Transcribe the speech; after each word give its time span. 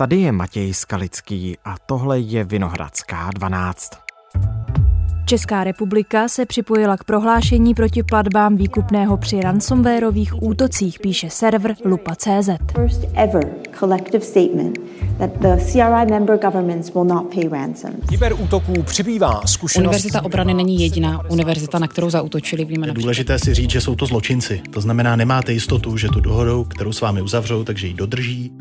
Tady 0.00 0.16
je 0.16 0.32
Matěj 0.32 0.74
Skalický 0.74 1.56
a 1.64 1.74
tohle 1.86 2.20
je 2.20 2.44
Vinohradská 2.44 3.30
12. 3.34 3.90
Česká 5.26 5.64
republika 5.64 6.28
se 6.28 6.46
připojila 6.46 6.96
k 6.96 7.04
prohlášení 7.04 7.74
proti 7.74 8.02
platbám 8.02 8.56
výkupného 8.56 9.16
při 9.16 9.40
ransomwareových 9.40 10.42
útocích, 10.42 10.98
píše 11.00 11.30
server 11.30 11.74
lupa.cz. 11.84 12.48
Kyberútoků 18.08 18.82
přibývá 18.82 19.40
zkušenost. 19.46 19.86
Univerzita 19.86 20.24
obrany 20.24 20.54
není 20.54 20.80
jediná 20.80 21.30
univerzita, 21.30 21.78
na 21.78 21.88
kterou 21.88 22.10
zautočili. 22.10 22.64
Víme 22.64 22.86
je 22.86 22.92
důležité 22.92 23.38
si 23.38 23.54
říct, 23.54 23.70
že 23.70 23.80
jsou 23.80 23.94
to 23.94 24.06
zločinci. 24.06 24.62
To 24.70 24.80
znamená, 24.80 25.16
nemáte 25.16 25.52
jistotu, 25.52 25.96
že 25.96 26.08
tu 26.08 26.20
dohodou, 26.20 26.64
kterou 26.64 26.92
s 26.92 27.00
vámi 27.00 27.22
uzavřou, 27.22 27.64
takže 27.64 27.86
ji 27.86 27.94
dodrží. 27.94 28.52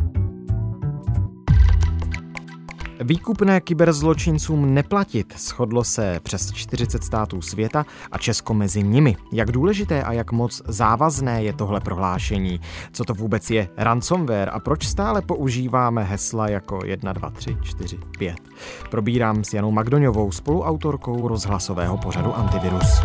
Výkupné 3.07 3.61
kyberzločincům 3.61 4.74
neplatit 4.74 5.34
shodlo 5.38 5.84
se 5.84 6.20
přes 6.24 6.52
40 6.52 7.04
států 7.04 7.42
světa 7.42 7.86
a 8.11 8.18
Česko 8.18 8.54
mezi 8.54 8.84
nimi. 8.84 9.15
Jak 9.32 9.52
důležité 9.52 10.04
a 10.04 10.14
jak 10.14 10.32
moc 10.32 10.61
závazné 10.68 11.43
je 11.43 11.54
tohle 11.54 11.79
prohlášení? 11.79 12.62
Co 12.92 13.04
to 13.04 13.14
vůbec 13.14 13.50
je 13.50 13.70
ransomware 13.78 14.50
a 14.54 14.60
proč 14.60 14.88
stále 14.88 15.21
používáme 15.21 16.04
hesla 16.04 16.50
jako 16.50 16.79
1, 16.86 17.14
2, 17.14 17.29
3, 17.29 17.57
4, 17.64 17.98
5? 18.18 18.36
Probírám 18.92 19.43
s 19.43 19.54
Janou 19.54 19.71
Magdoňovou, 19.71 20.32
spoluautorkou 20.32 21.28
rozhlasového 21.28 21.98
pořadu 21.98 22.34
Antivirus. 22.34 23.01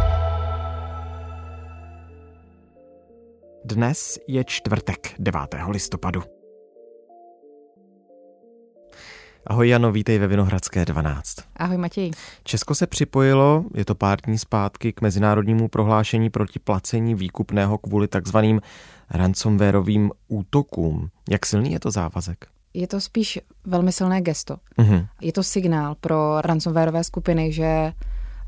Dnes 3.65 4.19
je 4.29 4.45
čtvrtek 4.45 5.15
9. 5.19 5.41
listopadu. 5.69 6.41
Ahoj 9.46 9.68
Jano, 9.68 9.93
vítej 9.93 10.18
ve 10.18 10.26
Vinohradské 10.26 10.85
12. 10.85 11.37
Ahoj 11.57 11.76
Matěj. 11.76 12.10
Česko 12.45 12.74
se 12.74 12.87
připojilo, 12.87 13.65
je 13.74 13.85
to 13.85 13.95
pár 13.95 14.21
dní 14.21 14.38
zpátky, 14.38 14.93
k 14.93 15.01
mezinárodnímu 15.01 15.68
prohlášení 15.68 16.30
proti 16.30 16.59
placení 16.59 17.15
výkupného 17.15 17.79
kvůli 17.79 18.09
takzvaným 18.09 18.60
ransomwareovým 19.10 20.10
útokům. 20.29 21.10
Jak 21.30 21.46
silný 21.46 21.73
je 21.73 21.80
to 21.80 21.90
závazek? 21.90 22.46
Je 22.74 22.87
to 22.87 23.01
spíš 23.01 23.38
velmi 23.65 23.93
silné 23.93 24.20
gesto. 24.20 24.57
Uh-huh. 24.79 25.07
Je 25.20 25.32
to 25.32 25.43
signál 25.43 25.95
pro 26.01 26.40
ransomwareové 26.40 27.04
skupiny, 27.04 27.52
že 27.52 27.93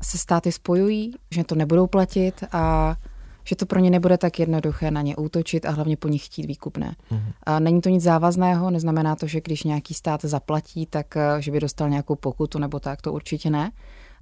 se 0.03 0.17
státy 0.17 0.51
spojují, 0.51 1.11
že 1.31 1.43
to 1.43 1.55
nebudou 1.55 1.87
platit 1.87 2.43
a 2.51 2.95
že 3.45 3.55
to 3.55 3.65
pro 3.65 3.79
ně 3.79 3.89
nebude 3.89 4.17
tak 4.17 4.39
jednoduché 4.39 4.91
na 4.91 5.01
ně 5.01 5.15
útočit 5.15 5.65
a 5.65 5.71
hlavně 5.71 5.97
po 5.97 6.07
nich 6.07 6.25
chtít 6.25 6.45
výkupné. 6.45 6.95
Mm-hmm. 7.11 7.33
A 7.43 7.59
není 7.59 7.81
to 7.81 7.89
nic 7.89 8.03
závazného, 8.03 8.71
neznamená 8.71 9.15
to, 9.15 9.27
že 9.27 9.41
když 9.41 9.63
nějaký 9.63 9.93
stát 9.93 10.21
zaplatí, 10.25 10.85
tak 10.85 11.17
eh, 11.17 11.41
že 11.41 11.51
by 11.51 11.59
dostal 11.59 11.89
nějakou 11.89 12.15
pokutu 12.15 12.59
nebo 12.59 12.79
tak, 12.79 13.01
to 13.01 13.13
určitě 13.13 13.49
ne. 13.49 13.71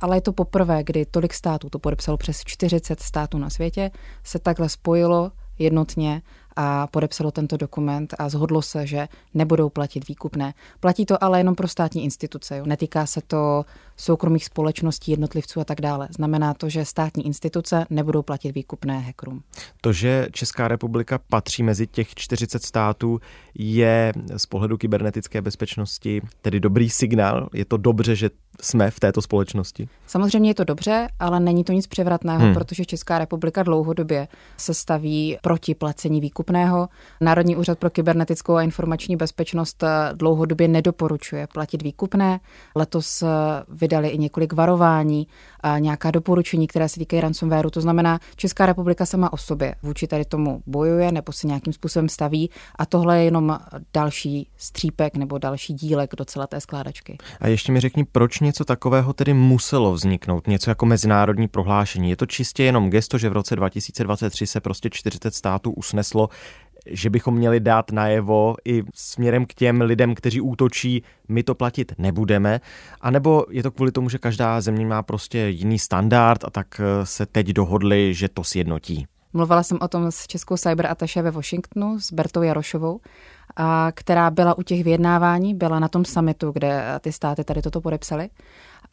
Ale 0.01 0.17
je 0.17 0.21
to 0.21 0.33
poprvé, 0.33 0.83
kdy 0.83 1.05
tolik 1.05 1.33
států, 1.33 1.69
to 1.69 1.79
podepsalo 1.79 2.17
přes 2.17 2.41
40 2.45 2.99
států 2.99 3.37
na 3.37 3.49
světě, 3.49 3.91
se 4.23 4.39
takhle 4.39 4.69
spojilo 4.69 5.31
jednotně 5.59 6.21
a 6.55 6.87
podepsalo 6.87 7.31
tento 7.31 7.57
dokument 7.57 8.13
a 8.19 8.29
zhodlo 8.29 8.61
se, 8.61 8.87
že 8.87 9.07
nebudou 9.33 9.69
platit 9.69 10.07
výkupné. 10.07 10.53
Platí 10.79 11.05
to 11.05 11.23
ale 11.23 11.39
jenom 11.39 11.55
pro 11.55 11.67
státní 11.67 12.03
instituce. 12.03 12.57
Jo. 12.57 12.65
Netýká 12.65 13.05
se 13.05 13.21
to 13.27 13.65
soukromých 13.97 14.45
společností, 14.45 15.11
jednotlivců 15.11 15.59
a 15.59 15.65
tak 15.65 15.81
dále. 15.81 16.07
Znamená 16.15 16.53
to, 16.53 16.69
že 16.69 16.85
státní 16.85 17.25
instituce 17.25 17.85
nebudou 17.89 18.21
platit 18.21 18.51
výkupné 18.51 18.99
hackerům. 18.99 19.43
To, 19.81 19.93
že 19.93 20.27
Česká 20.31 20.67
republika 20.67 21.19
patří 21.29 21.63
mezi 21.63 21.87
těch 21.87 22.15
40 22.15 22.63
států, 22.63 23.19
je 23.55 24.13
z 24.37 24.45
pohledu 24.45 24.77
kybernetické 24.77 25.41
bezpečnosti 25.41 26.21
tedy 26.41 26.59
dobrý 26.59 26.89
signál. 26.89 27.49
Je 27.53 27.65
to 27.65 27.77
dobře, 27.77 28.15
že 28.15 28.29
jsme 28.61 28.91
v 28.91 28.99
této 28.99 29.21
společnosti? 29.21 29.89
Samozřejmě 30.07 30.49
je 30.49 30.53
to 30.53 30.63
dobře, 30.63 31.07
ale 31.19 31.39
není 31.39 31.63
to 31.63 31.71
nic 31.71 31.87
převratného, 31.87 32.45
hmm. 32.45 32.53
protože 32.53 32.85
Česká 32.85 33.19
republika 33.19 33.63
dlouhodobě 33.63 34.27
se 34.57 34.73
staví 34.73 35.37
proti 35.41 35.75
placení 35.75 36.21
výkupného. 36.21 36.89
Národní 37.21 37.55
úřad 37.55 37.79
pro 37.79 37.89
kybernetickou 37.89 38.53
a 38.55 38.61
informační 38.61 39.15
bezpečnost 39.15 39.83
dlouhodobě 40.13 40.67
nedoporučuje 40.67 41.47
platit 41.47 41.81
výkupné. 41.81 42.39
Letos 42.75 43.23
vydali 43.83 44.09
i 44.09 44.17
několik 44.17 44.53
varování 44.53 45.27
a 45.59 45.79
nějaká 45.79 46.11
doporučení, 46.11 46.67
které 46.67 46.89
se 46.89 46.99
týkají 46.99 47.21
ransomwareu. 47.21 47.69
To 47.69 47.81
znamená, 47.81 48.19
Česká 48.35 48.65
republika 48.65 49.05
sama 49.05 49.33
o 49.33 49.37
sobě 49.37 49.75
vůči 49.83 50.07
tady 50.07 50.25
tomu 50.25 50.63
bojuje 50.65 51.11
nebo 51.11 51.31
si 51.31 51.47
nějakým 51.47 51.73
způsobem 51.73 52.09
staví 52.09 52.49
a 52.75 52.85
tohle 52.85 53.17
je 53.17 53.23
jenom 53.23 53.59
další 53.93 54.47
střípek 54.57 55.15
nebo 55.15 55.37
další 55.37 55.73
dílek 55.73 56.15
do 56.17 56.25
celé 56.25 56.47
té 56.47 56.61
skládačky. 56.61 57.17
A 57.39 57.47
ještě 57.47 57.71
mi 57.71 57.79
řekni, 57.79 58.05
proč 58.05 58.39
něco 58.39 58.65
takového 58.65 59.13
tedy 59.13 59.33
muselo 59.33 59.93
vzniknout, 59.93 60.47
něco 60.47 60.71
jako 60.71 60.85
mezinárodní 60.85 61.47
prohlášení. 61.47 62.09
Je 62.09 62.15
to 62.15 62.25
čistě 62.25 62.63
jenom 62.63 62.89
gesto, 62.89 63.17
že 63.17 63.29
v 63.29 63.33
roce 63.33 63.55
2023 63.55 64.47
se 64.47 64.61
prostě 64.61 64.89
40 64.89 65.35
států 65.35 65.71
usneslo, 65.71 66.29
že 66.85 67.09
bychom 67.09 67.35
měli 67.35 67.59
dát 67.59 67.91
najevo 67.91 68.55
i 68.65 68.83
směrem 68.93 69.45
k 69.45 69.53
těm 69.53 69.81
lidem, 69.81 70.15
kteří 70.15 70.41
útočí, 70.41 71.03
my 71.27 71.43
to 71.43 71.55
platit 71.55 71.93
nebudeme, 71.97 72.61
anebo 73.01 73.45
je 73.49 73.63
to 73.63 73.71
kvůli 73.71 73.91
tomu, 73.91 74.09
že 74.09 74.17
každá 74.17 74.61
země 74.61 74.85
má 74.85 75.03
prostě 75.03 75.39
jiný 75.39 75.79
standard 75.79 76.43
a 76.43 76.49
tak 76.49 76.67
eh, 76.79 77.05
se 77.05 77.25
teď 77.25 77.47
dohodli, 77.47 78.13
že 78.13 78.29
to 78.29 78.43
sjednotí. 78.43 79.05
Mluvila 79.33 79.63
jsem 79.63 79.77
o 79.81 79.87
tom 79.87 80.11
s 80.11 80.27
českou 80.27 80.57
cyberattaché 80.57 81.21
ve 81.21 81.31
Washingtonu, 81.31 81.99
s 81.99 82.13
Bertou 82.13 82.41
Jarošovou, 82.41 82.99
a 83.55 83.91
která 83.91 84.31
byla 84.31 84.57
u 84.57 84.61
těch 84.61 84.83
vyjednávání, 84.83 85.55
byla 85.55 85.79
na 85.79 85.87
tom 85.87 86.05
summitu, 86.05 86.51
kde 86.51 86.83
ty 87.01 87.11
státy 87.11 87.43
tady 87.43 87.61
toto 87.61 87.81
podepsaly 87.81 88.29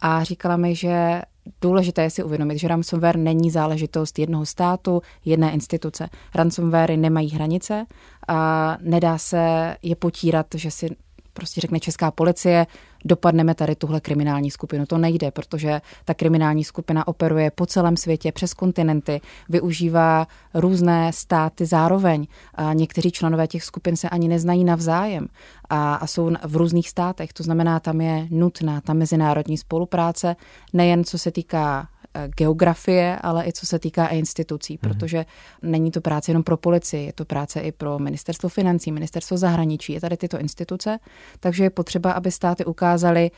a 0.00 0.24
říkala 0.24 0.56
mi, 0.56 0.74
že 0.74 1.22
důležité 1.60 2.02
je 2.02 2.10
si 2.10 2.24
uvědomit, 2.24 2.58
že 2.58 2.68
ransomware 2.68 3.18
není 3.18 3.50
záležitost 3.50 4.18
jednoho 4.18 4.46
státu, 4.46 5.02
jedné 5.24 5.52
instituce. 5.52 6.08
Ransomware 6.34 6.96
nemají 6.96 7.30
hranice 7.30 7.86
a 8.28 8.76
nedá 8.80 9.18
se 9.18 9.76
je 9.82 9.96
potírat, 9.96 10.46
že 10.54 10.70
si 10.70 10.96
prostě 11.32 11.60
řekne 11.60 11.80
česká 11.80 12.10
policie, 12.10 12.66
dopadneme 13.04 13.54
tady 13.54 13.74
tuhle 13.74 14.00
kriminální 14.00 14.50
skupinu. 14.50 14.86
To 14.86 14.98
nejde, 14.98 15.30
protože 15.30 15.80
ta 16.04 16.14
kriminální 16.14 16.64
skupina 16.64 17.08
operuje 17.08 17.50
po 17.50 17.66
celém 17.66 17.96
světě, 17.96 18.32
přes 18.32 18.54
kontinenty, 18.54 19.20
využívá 19.48 20.26
různé 20.54 21.12
státy 21.12 21.66
zároveň. 21.66 22.26
A 22.54 22.72
někteří 22.72 23.10
členové 23.10 23.46
těch 23.46 23.64
skupin 23.64 23.96
se 23.96 24.08
ani 24.08 24.28
neznají 24.28 24.64
navzájem 24.64 25.26
a, 25.70 25.94
a 25.94 26.06
jsou 26.06 26.30
v 26.44 26.56
různých 26.56 26.88
státech. 26.88 27.32
To 27.32 27.42
znamená, 27.42 27.80
tam 27.80 28.00
je 28.00 28.26
nutná 28.30 28.80
ta 28.80 28.92
mezinárodní 28.92 29.58
spolupráce, 29.58 30.36
nejen 30.72 31.04
co 31.04 31.18
se 31.18 31.30
týká 31.30 31.88
geografie, 32.37 33.19
ale 33.22 33.47
i 33.47 33.53
co 33.53 33.66
se 33.66 33.78
týká 33.78 34.06
institucí, 34.06 34.76
mm-hmm. 34.76 34.81
protože 34.81 35.26
není 35.62 35.91
to 35.91 36.00
práce 36.00 36.31
jenom 36.31 36.43
pro 36.43 36.56
policii, 36.56 37.06
je 37.06 37.12
to 37.12 37.25
práce 37.25 37.60
i 37.60 37.72
pro 37.72 37.98
ministerstvo 37.98 38.48
financí, 38.48 38.93
ministerstvo 38.93 39.37
zahraničí, 39.37 39.93
je 39.93 40.00
tady 40.00 40.16
tyto 40.16 40.38
instituce, 40.38 40.98
takže 41.41 41.65
je 41.65 41.71
potřeba, 41.71 42.12
aby 42.12 42.31
státy 42.31 42.65
ukázaly, 42.65 43.31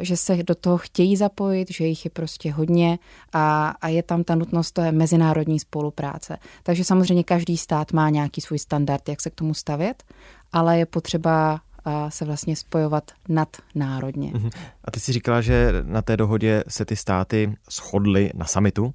že 0.00 0.16
se 0.16 0.36
do 0.36 0.54
toho 0.54 0.78
chtějí 0.78 1.16
zapojit, 1.16 1.70
že 1.70 1.86
jich 1.86 2.04
je 2.04 2.10
prostě 2.10 2.52
hodně 2.52 2.98
a, 3.32 3.74
a 3.80 3.88
je 3.88 4.02
tam 4.02 4.24
ta 4.24 4.34
nutnost 4.34 4.72
té 4.72 4.92
mezinárodní 4.92 5.60
spolupráce. 5.60 6.36
Takže 6.62 6.84
samozřejmě 6.84 7.24
každý 7.24 7.56
stát 7.56 7.92
má 7.92 8.10
nějaký 8.10 8.40
svůj 8.40 8.58
standard, 8.58 9.08
jak 9.08 9.20
se 9.20 9.30
k 9.30 9.34
tomu 9.34 9.54
stavět, 9.54 10.04
ale 10.52 10.78
je 10.78 10.86
potřeba 10.86 11.60
se 12.08 12.24
vlastně 12.24 12.56
spojovat 12.56 13.10
nadnárodně. 13.28 14.30
Mhm. 14.34 14.50
A 14.84 14.90
ty 14.90 15.00
si 15.00 15.12
říkala, 15.12 15.40
že 15.40 15.72
na 15.82 16.02
té 16.02 16.16
dohodě 16.16 16.64
se 16.68 16.84
ty 16.84 16.96
státy 16.96 17.54
shodly 17.70 18.30
na 18.34 18.46
samitu. 18.46 18.94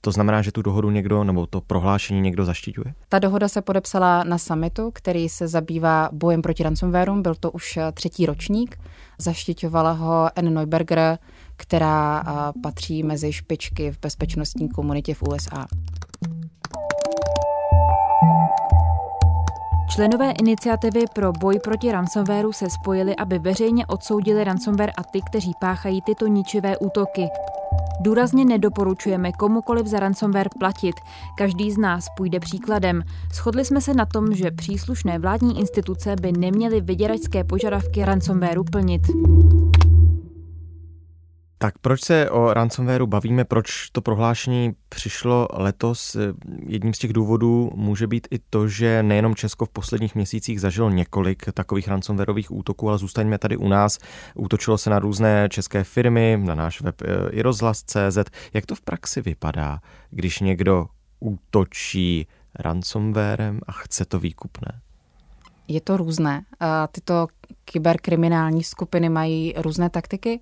To 0.00 0.12
znamená, 0.12 0.42
že 0.42 0.52
tu 0.52 0.62
dohodu 0.62 0.90
někdo, 0.90 1.24
nebo 1.24 1.46
to 1.46 1.60
prohlášení 1.60 2.20
někdo 2.20 2.44
zaštiťuje? 2.44 2.94
Ta 3.08 3.18
dohoda 3.18 3.48
se 3.48 3.62
podepsala 3.62 4.24
na 4.24 4.38
samitu, 4.38 4.90
který 4.94 5.28
se 5.28 5.48
zabývá 5.48 6.08
bojem 6.12 6.42
proti 6.42 6.62
ransomwareu. 6.62 7.22
Byl 7.22 7.34
to 7.34 7.50
už 7.50 7.78
třetí 7.94 8.26
ročník. 8.26 8.78
Zaštiťovala 9.18 9.92
ho 9.92 10.30
N. 10.36 10.54
Neuberger, 10.54 11.18
která 11.56 12.24
patří 12.62 13.02
mezi 13.02 13.32
špičky 13.32 13.90
v 13.92 14.00
bezpečnostní 14.00 14.68
komunitě 14.68 15.14
v 15.14 15.22
USA. 15.22 15.66
Členové 19.98 20.30
iniciativy 20.30 21.04
pro 21.14 21.32
boj 21.32 21.58
proti 21.58 21.92
ransomwareu 21.92 22.52
se 22.52 22.70
spojili, 22.70 23.16
aby 23.16 23.38
veřejně 23.38 23.86
odsoudili 23.86 24.44
ransomware 24.44 24.92
a 24.96 25.02
ty, 25.02 25.20
kteří 25.22 25.52
páchají 25.60 26.02
tyto 26.02 26.26
ničivé 26.26 26.78
útoky. 26.78 27.28
Důrazně 28.00 28.44
nedoporučujeme 28.44 29.32
komukoliv 29.32 29.86
za 29.86 30.00
ransomware 30.00 30.48
platit. 30.58 30.94
Každý 31.38 31.70
z 31.70 31.78
nás 31.78 32.06
půjde 32.16 32.40
příkladem. 32.40 33.02
Shodli 33.34 33.64
jsme 33.64 33.80
se 33.80 33.94
na 33.94 34.06
tom, 34.06 34.34
že 34.34 34.50
příslušné 34.50 35.18
vládní 35.18 35.58
instituce 35.58 36.16
by 36.20 36.32
neměly 36.32 36.80
vyděračské 36.80 37.44
požadavky 37.44 38.04
ransomwareu 38.04 38.64
plnit. 38.64 39.02
Tak 41.60 41.78
proč 41.78 42.00
se 42.00 42.30
o 42.30 42.54
ransomwareu 42.54 43.06
bavíme, 43.06 43.44
proč 43.44 43.90
to 43.90 44.00
prohlášení 44.00 44.74
přišlo 44.88 45.48
letos? 45.52 46.16
Jedním 46.66 46.94
z 46.94 46.98
těch 46.98 47.12
důvodů 47.12 47.70
může 47.74 48.06
být 48.06 48.28
i 48.30 48.38
to, 48.50 48.68
že 48.68 49.02
nejenom 49.02 49.34
Česko 49.34 49.66
v 49.66 49.68
posledních 49.68 50.14
měsících 50.14 50.60
zažilo 50.60 50.90
několik 50.90 51.52
takových 51.52 51.88
ransomwareových 51.88 52.50
útoků, 52.50 52.88
ale 52.88 52.98
zůstaňme 52.98 53.38
tady 53.38 53.56
u 53.56 53.68
nás. 53.68 53.98
Útočilo 54.34 54.78
se 54.78 54.90
na 54.90 54.98
různé 54.98 55.48
české 55.48 55.84
firmy, 55.84 56.38
na 56.44 56.54
náš 56.54 56.80
web 56.80 57.02
eh, 57.02 57.30
i 57.30 57.42
rozhlas.cz. 57.42 58.18
Jak 58.52 58.66
to 58.66 58.74
v 58.74 58.80
praxi 58.80 59.22
vypadá, 59.22 59.80
když 60.10 60.40
někdo 60.40 60.86
útočí 61.20 62.26
ransomwarem 62.54 63.60
a 63.66 63.72
chce 63.72 64.04
to 64.04 64.18
výkupné? 64.18 64.80
Je 65.68 65.80
to 65.80 65.96
různé. 65.96 66.42
Tyto 66.92 67.26
kyberkriminální 67.64 68.64
skupiny 68.64 69.08
mají 69.08 69.54
různé 69.56 69.90
taktiky 69.90 70.40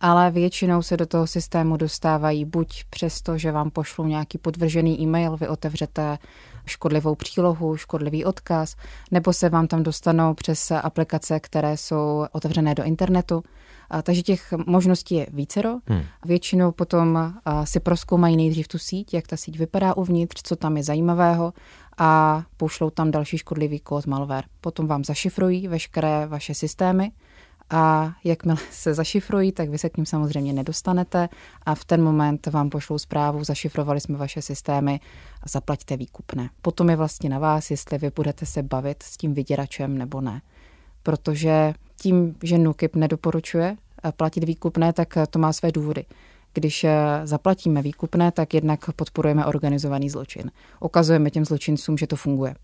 ale 0.00 0.30
většinou 0.30 0.82
se 0.82 0.96
do 0.96 1.06
toho 1.06 1.26
systému 1.26 1.76
dostávají 1.76 2.44
buď 2.44 2.84
přesto, 2.90 3.38
že 3.38 3.52
vám 3.52 3.70
pošlou 3.70 4.06
nějaký 4.06 4.38
podvržený 4.38 5.00
e-mail, 5.00 5.36
vy 5.36 5.48
otevřete 5.48 6.18
škodlivou 6.66 7.14
přílohu, 7.14 7.76
škodlivý 7.76 8.24
odkaz, 8.24 8.76
nebo 9.10 9.32
se 9.32 9.48
vám 9.48 9.66
tam 9.66 9.82
dostanou 9.82 10.34
přes 10.34 10.70
aplikace, 10.70 11.40
které 11.40 11.76
jsou 11.76 12.26
otevřené 12.32 12.74
do 12.74 12.84
internetu. 12.84 13.42
A, 13.90 14.02
takže 14.02 14.22
těch 14.22 14.52
možností 14.66 15.14
je 15.14 15.26
vícero. 15.32 15.78
Hmm. 15.86 16.02
Většinou 16.24 16.72
potom 16.72 17.16
a, 17.16 17.66
si 17.66 17.80
proskoumají 17.80 18.36
nejdřív 18.36 18.68
tu 18.68 18.78
síť, 18.78 19.14
jak 19.14 19.26
ta 19.26 19.36
síť 19.36 19.58
vypadá 19.58 19.96
uvnitř, 19.96 20.40
co 20.42 20.56
tam 20.56 20.76
je 20.76 20.82
zajímavého 20.82 21.52
a 21.98 22.42
pošlou 22.56 22.90
tam 22.90 23.10
další 23.10 23.38
škodlivý 23.38 23.80
kód 23.80 24.06
malware. 24.06 24.44
Potom 24.60 24.86
vám 24.86 25.04
zašifrují 25.04 25.68
veškeré 25.68 26.26
vaše 26.26 26.54
systémy 26.54 27.10
a 27.70 28.12
jakmile 28.24 28.58
se 28.70 28.94
zašifrují, 28.94 29.52
tak 29.52 29.68
vy 29.68 29.78
se 29.78 29.90
k 29.90 29.96
ním 29.96 30.06
samozřejmě 30.06 30.52
nedostanete 30.52 31.28
a 31.62 31.74
v 31.74 31.84
ten 31.84 32.02
moment 32.02 32.46
vám 32.46 32.70
pošlou 32.70 32.98
zprávu, 32.98 33.44
zašifrovali 33.44 34.00
jsme 34.00 34.18
vaše 34.18 34.42
systémy, 34.42 35.00
zaplaťte 35.46 35.96
výkupné. 35.96 36.50
Potom 36.62 36.90
je 36.90 36.96
vlastně 36.96 37.30
na 37.30 37.38
vás, 37.38 37.70
jestli 37.70 37.98
vy 37.98 38.10
budete 38.16 38.46
se 38.46 38.62
bavit 38.62 39.02
s 39.02 39.16
tím 39.16 39.34
vyděračem 39.34 39.98
nebo 39.98 40.20
ne. 40.20 40.42
Protože 41.02 41.74
tím, 41.96 42.34
že 42.42 42.58
NUKIP 42.58 42.96
nedoporučuje 42.96 43.76
eh, 44.04 44.12
platit 44.12 44.44
výkupné, 44.44 44.92
tak 44.92 45.16
eh, 45.16 45.26
to 45.26 45.38
má 45.38 45.52
své 45.52 45.72
důvody. 45.72 46.04
Když 46.54 46.84
eh, 46.84 46.96
zaplatíme 47.24 47.82
výkupné, 47.82 48.32
tak 48.32 48.54
jednak 48.54 48.92
podporujeme 48.96 49.46
organizovaný 49.46 50.10
zločin. 50.10 50.50
Ukazujeme 50.80 51.30
těm 51.30 51.44
zločincům, 51.44 51.98
že 51.98 52.06
to 52.06 52.16
funguje. 52.16 52.54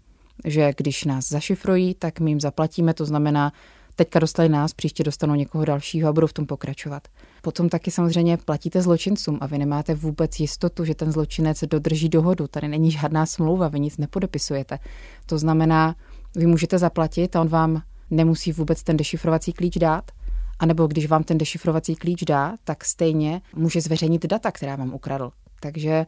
Že 0.45 0.73
když 0.77 1.05
nás 1.05 1.29
zašifrují, 1.29 1.95
tak 1.95 2.21
my 2.21 2.31
jim 2.31 2.41
zaplatíme, 2.41 2.95
to 2.95 3.05
znamená, 3.05 3.53
teďka 3.97 4.19
dostali 4.19 4.49
nás, 4.49 4.73
příště 4.73 5.05
dostanou 5.05 5.35
někoho 5.35 5.65
dalšího 5.65 6.09
a 6.09 6.13
budou 6.13 6.27
v 6.27 6.33
tom 6.33 6.47
pokračovat. 6.47 7.09
Potom 7.43 7.69
taky 7.69 7.91
samozřejmě 7.91 8.37
platíte 8.37 8.83
zločincům 8.83 9.39
a 9.41 9.47
vy 9.47 9.59
nemáte 9.59 9.95
vůbec 9.95 10.41
jistotu, 10.41 10.85
že 10.85 10.95
ten 10.95 11.13
zločinec 11.13 11.65
dodrží 11.65 12.09
dohodu. 12.09 12.47
Tady 12.47 12.69
není 12.69 12.91
žádná 12.91 13.27
smlouva, 13.27 13.69
vy 13.69 13.81
nic 13.81 13.99
nepodepisujete. 13.99 14.79
To 15.27 15.39
znamená, 15.39 15.95
vy 16.37 16.47
můžete 16.47 16.79
zaplatit 16.79 17.37
a 17.37 17.41
on 17.41 17.49
vám 17.49 17.83
nemusí 18.11 18.53
vůbec 18.53 18.83
ten 18.83 18.97
dešifrovací 18.97 19.53
klíč 19.53 19.79
dát, 19.79 20.11
a 20.59 20.67
nebo 20.67 20.87
když 20.87 21.07
vám 21.07 21.25
ten 21.25 21.39
dešifrovací 21.39 21.97
klíč 21.97 22.25
dá, 22.25 22.55
tak 22.65 22.85
stejně 22.85 23.41
může 23.55 23.81
zveřejnit 23.81 24.27
data, 24.27 24.53
která 24.53 24.77
vám 24.77 24.95
ukradl. 24.95 25.31
Takže 25.61 26.07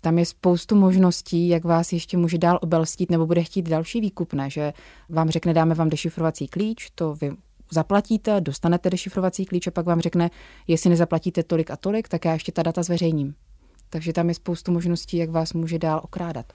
tam 0.00 0.18
je 0.18 0.26
spoustu 0.26 0.76
možností, 0.76 1.48
jak 1.48 1.64
vás 1.64 1.92
ještě 1.92 2.16
může 2.16 2.38
dál 2.38 2.58
obelstít 2.62 3.10
nebo 3.10 3.26
bude 3.26 3.42
chtít 3.42 3.68
další 3.68 4.00
výkupné, 4.00 4.50
že 4.50 4.72
vám 5.08 5.30
řekne, 5.30 5.54
dáme 5.54 5.74
vám 5.74 5.88
dešifrovací 5.88 6.48
klíč, 6.48 6.90
to 6.94 7.14
vy 7.14 7.30
zaplatíte, 7.72 8.40
dostanete 8.40 8.90
dešifrovací 8.90 9.46
klíč 9.46 9.66
a 9.66 9.70
pak 9.70 9.86
vám 9.86 10.00
řekne, 10.00 10.30
jestli 10.66 10.90
nezaplatíte 10.90 11.42
tolik 11.42 11.70
a 11.70 11.76
tolik, 11.76 12.08
tak 12.08 12.24
já 12.24 12.32
ještě 12.32 12.52
ta 12.52 12.62
data 12.62 12.82
zveřejním. 12.82 13.34
Takže 13.90 14.12
tam 14.12 14.28
je 14.28 14.34
spoustu 14.34 14.72
možností, 14.72 15.16
jak 15.16 15.30
vás 15.30 15.52
může 15.52 15.78
dál 15.78 16.00
okrádat. 16.04 16.52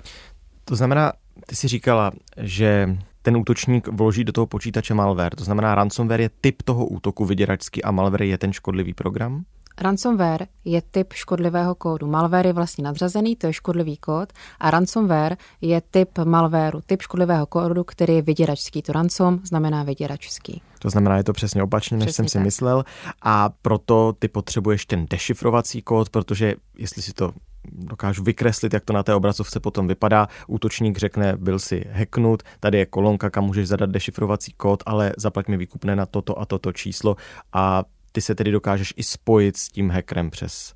To 0.65 0.75
znamená, 0.75 1.13
ty 1.45 1.55
si 1.55 1.67
říkala, 1.67 2.11
že 2.37 2.97
ten 3.21 3.37
útočník 3.37 3.87
vloží 3.87 4.23
do 4.23 4.31
toho 4.31 4.47
počítače 4.47 4.93
malware. 4.93 5.35
To 5.35 5.43
znamená, 5.43 5.75
ransomware 5.75 6.21
je 6.21 6.29
typ 6.41 6.61
toho 6.61 6.85
útoku 6.85 7.25
vyděračský 7.25 7.83
a 7.83 7.91
malware 7.91 8.23
je 8.23 8.37
ten 8.37 8.53
škodlivý 8.53 8.93
program? 8.93 9.45
Ransomware 9.81 10.47
je 10.65 10.81
typ 10.81 11.13
škodlivého 11.13 11.75
kódu. 11.75 12.07
Malware 12.07 12.47
je 12.47 12.53
vlastně 12.53 12.83
nadřazený, 12.83 13.35
to 13.35 13.47
je 13.47 13.53
škodlivý 13.53 13.97
kód, 13.97 14.33
a 14.59 14.71
ransomware 14.71 15.37
je 15.61 15.81
typ 15.81 16.17
malwareu, 16.23 16.81
typ 16.85 17.01
škodlivého 17.01 17.45
kódu, 17.45 17.83
který 17.83 18.15
je 18.15 18.21
vyděračský. 18.21 18.81
To 18.81 18.93
ransom 18.93 19.39
znamená 19.43 19.83
vyděračský. 19.83 20.61
To 20.79 20.89
znamená, 20.89 21.17
je 21.17 21.23
to 21.23 21.33
přesně 21.33 21.63
opačně, 21.63 21.97
než 21.97 22.05
přesně 22.05 22.15
jsem 22.15 22.29
si 22.29 22.37
tak. 22.37 22.43
myslel. 22.43 22.83
A 23.21 23.49
proto 23.61 24.13
ty 24.19 24.27
potřebuješ 24.27 24.85
ten 24.85 25.05
dešifrovací 25.09 25.81
kód, 25.81 26.09
protože 26.09 26.55
jestli 26.77 27.01
si 27.01 27.13
to 27.13 27.31
dokážu 27.71 28.23
vykreslit, 28.23 28.73
jak 28.73 28.85
to 28.85 28.93
na 28.93 29.03
té 29.03 29.15
obrazovce 29.15 29.59
potom 29.59 29.87
vypadá. 29.87 30.27
Útočník 30.47 30.97
řekne, 30.97 31.33
byl 31.37 31.59
si 31.59 31.85
hacknut, 31.91 32.43
tady 32.59 32.77
je 32.77 32.85
kolonka, 32.85 33.29
kam 33.29 33.43
můžeš 33.43 33.67
zadat 33.67 33.89
dešifrovací 33.89 34.53
kód, 34.53 34.83
ale 34.85 35.13
zaplať 35.17 35.47
mi 35.47 35.57
výkupné 35.57 35.95
na 35.95 36.05
toto 36.05 36.39
a 36.39 36.45
toto 36.45 36.71
číslo 36.71 37.15
a 37.53 37.83
ty 38.15 38.21
se 38.21 38.35
tedy 38.35 38.51
dokážeš 38.51 38.93
i 38.97 39.03
spojit 39.03 39.57
s 39.57 39.69
tím 39.69 39.89
hackerem 39.89 40.29
přes 40.29 40.73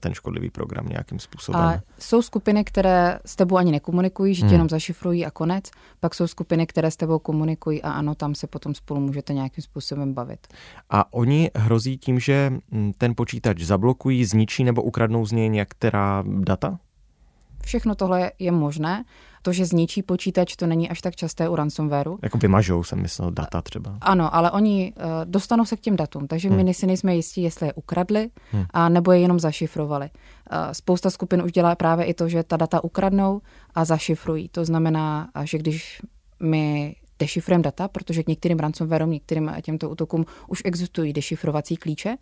ten 0.00 0.14
škodlivý 0.14 0.50
program 0.50 0.88
nějakým 0.88 1.18
způsobem. 1.18 1.60
A 1.60 1.80
jsou 1.98 2.22
skupiny, 2.22 2.64
které 2.64 3.18
s 3.26 3.36
tebou 3.36 3.56
ani 3.56 3.72
nekomunikují, 3.72 4.34
že 4.34 4.40
tě 4.40 4.46
hmm. 4.46 4.52
jenom 4.52 4.68
zašifrují 4.68 5.26
a 5.26 5.30
konec. 5.30 5.64
Pak 6.00 6.14
jsou 6.14 6.26
skupiny, 6.26 6.66
které 6.66 6.90
s 6.90 6.96
tebou 6.96 7.18
komunikují 7.18 7.82
a 7.82 7.92
ano, 7.92 8.14
tam 8.14 8.34
se 8.34 8.46
potom 8.46 8.74
spolu 8.74 9.00
můžete 9.00 9.34
nějakým 9.34 9.64
způsobem 9.64 10.14
bavit. 10.14 10.46
A 10.90 11.12
oni 11.12 11.50
hrozí 11.56 11.98
tím, 11.98 12.20
že 12.20 12.52
hm, 12.72 12.92
ten 12.98 13.14
počítač 13.16 13.60
zablokují, 13.60 14.24
zničí 14.24 14.64
nebo 14.64 14.82
ukradnou 14.82 15.26
z 15.26 15.32
něj 15.32 15.48
některá 15.48 16.24
data? 16.26 16.78
Všechno 17.64 17.94
tohle 17.94 18.32
je 18.38 18.52
možné. 18.52 19.04
To, 19.42 19.52
že 19.52 19.64
zničí 19.64 20.02
počítač, 20.02 20.56
to 20.56 20.66
není 20.66 20.90
až 20.90 21.00
tak 21.00 21.16
časté 21.16 21.48
u 21.48 21.56
ransomwareu. 21.56 22.18
Jako 22.22 22.38
vymažou, 22.38 22.82
jsem 22.82 23.02
myslel, 23.02 23.30
data 23.30 23.62
třeba. 23.62 23.98
Ano, 24.00 24.34
ale 24.34 24.50
oni 24.50 24.92
uh, 24.96 25.04
dostanou 25.24 25.64
se 25.64 25.76
k 25.76 25.80
těm 25.80 25.96
datům, 25.96 26.26
takže 26.26 26.48
hmm. 26.48 26.64
my 26.64 26.74
si 26.74 26.86
nejsme 26.86 27.16
jistí, 27.16 27.42
jestli 27.42 27.66
je 27.66 27.72
ukradli, 27.72 28.30
hmm. 28.52 28.64
a 28.70 28.88
nebo 28.88 29.12
je 29.12 29.20
jenom 29.20 29.40
zašifrovali. 29.40 30.10
Uh, 30.52 30.58
spousta 30.72 31.10
skupin 31.10 31.42
už 31.42 31.52
dělá 31.52 31.74
právě 31.74 32.04
i 32.04 32.14
to, 32.14 32.28
že 32.28 32.42
ta 32.42 32.56
data 32.56 32.84
ukradnou 32.84 33.40
a 33.74 33.84
zašifrují. 33.84 34.48
To 34.48 34.64
znamená, 34.64 35.28
že 35.44 35.58
když 35.58 36.02
my 36.40 36.94
dešifrujeme 37.20 37.62
data, 37.62 37.88
protože 37.88 38.22
k 38.22 38.28
některým 38.28 38.58
ransomwareům, 38.58 39.10
některým 39.10 39.50
těmto 39.62 39.90
útokům 39.90 40.26
už 40.48 40.62
existují 40.64 41.12
dešifrovací 41.12 41.76
klíče. 41.76 42.16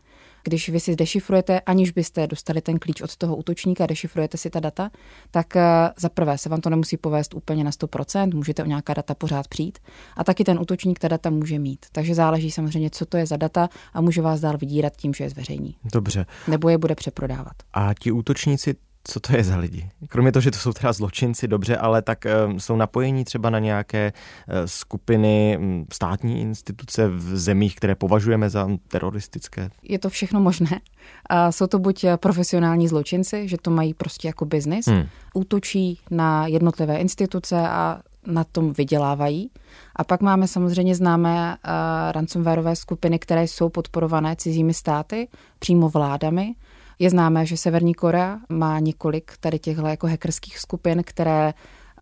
Když 0.44 0.68
vy 0.68 0.80
si 0.80 0.96
dešifrujete, 0.96 1.60
aniž 1.60 1.90
byste 1.90 2.26
dostali 2.26 2.60
ten 2.60 2.78
klíč 2.78 3.00
od 3.00 3.16
toho 3.16 3.36
útočníka, 3.36 3.86
dešifrujete 3.86 4.38
si 4.38 4.50
ta 4.50 4.60
data, 4.60 4.90
tak 5.30 5.56
eh, 5.56 5.62
za 5.98 6.08
prvé 6.08 6.38
se 6.38 6.48
vám 6.48 6.60
to 6.60 6.70
nemusí 6.70 6.96
povést 6.96 7.34
úplně 7.34 7.64
na 7.64 7.70
100%, 7.70 8.34
můžete 8.34 8.62
o 8.62 8.66
nějaká 8.66 8.94
data 8.94 9.14
pořád 9.14 9.48
přijít 9.48 9.78
a 10.16 10.24
taky 10.24 10.44
ten 10.44 10.58
útočník 10.58 10.98
ta 10.98 11.08
data 11.08 11.30
může 11.30 11.58
mít. 11.58 11.86
Takže 11.92 12.14
záleží 12.14 12.50
samozřejmě, 12.50 12.90
co 12.90 13.06
to 13.06 13.16
je 13.16 13.26
za 13.26 13.37
data 13.37 13.68
a 13.92 14.00
může 14.00 14.23
vás 14.23 14.40
dál 14.40 14.58
vydírat 14.58 14.96
tím, 14.96 15.14
že 15.14 15.25
je 15.25 15.30
zveřejní. 15.30 15.76
Dobře. 15.94 16.26
Nebo 16.49 16.68
je 16.68 16.78
bude 16.78 16.94
přeprodávat. 16.94 17.54
A 17.73 17.94
ti 17.94 18.12
útočníci 18.12 18.75
co 19.10 19.20
to 19.20 19.36
je 19.36 19.44
za 19.44 19.56
lidi? 19.56 19.90
Kromě 20.08 20.32
toho, 20.32 20.40
že 20.40 20.50
to 20.50 20.58
jsou 20.58 20.72
teda 20.72 20.92
zločinci, 20.92 21.48
dobře, 21.48 21.76
ale 21.76 22.02
tak 22.02 22.24
um, 22.46 22.60
jsou 22.60 22.76
napojení 22.76 23.24
třeba 23.24 23.50
na 23.50 23.58
nějaké 23.58 24.12
uh, 24.12 24.54
skupiny, 24.66 25.56
um, 25.60 25.86
státní 25.92 26.40
instituce 26.40 27.08
v 27.08 27.36
zemích, 27.36 27.76
které 27.76 27.94
považujeme 27.94 28.50
za 28.50 28.68
teroristické? 28.88 29.70
Je 29.82 29.98
to 29.98 30.08
všechno 30.08 30.40
možné. 30.40 30.80
A 31.26 31.52
jsou 31.52 31.66
to 31.66 31.78
buď 31.78 32.04
profesionální 32.16 32.88
zločinci, 32.88 33.48
že 33.48 33.56
to 33.62 33.70
mají 33.70 33.94
prostě 33.94 34.28
jako 34.28 34.44
biznis, 34.44 34.86
hmm. 34.86 35.04
útočí 35.34 36.00
na 36.10 36.46
jednotlivé 36.46 36.96
instituce 36.96 37.68
a 37.68 38.00
na 38.26 38.44
tom 38.44 38.72
vydělávají. 38.72 39.50
A 39.96 40.04
pak 40.04 40.20
máme 40.20 40.48
samozřejmě 40.48 40.94
známé 40.94 41.56
uh, 41.56 41.70
ransomwareové 42.12 42.76
skupiny, 42.76 43.18
které 43.18 43.44
jsou 43.44 43.68
podporované 43.68 44.36
cizími 44.36 44.74
státy, 44.74 45.28
přímo 45.58 45.88
vládami, 45.88 46.54
je 46.99 47.11
známé, 47.11 47.47
že 47.47 47.57
Severní 47.57 47.95
Korea 47.95 48.38
má 48.49 48.78
několik 48.78 49.33
tady 49.40 49.59
těchto 49.59 49.87
jako 49.87 50.07
hackerských 50.07 50.59
skupin, 50.59 51.02
které 51.05 51.55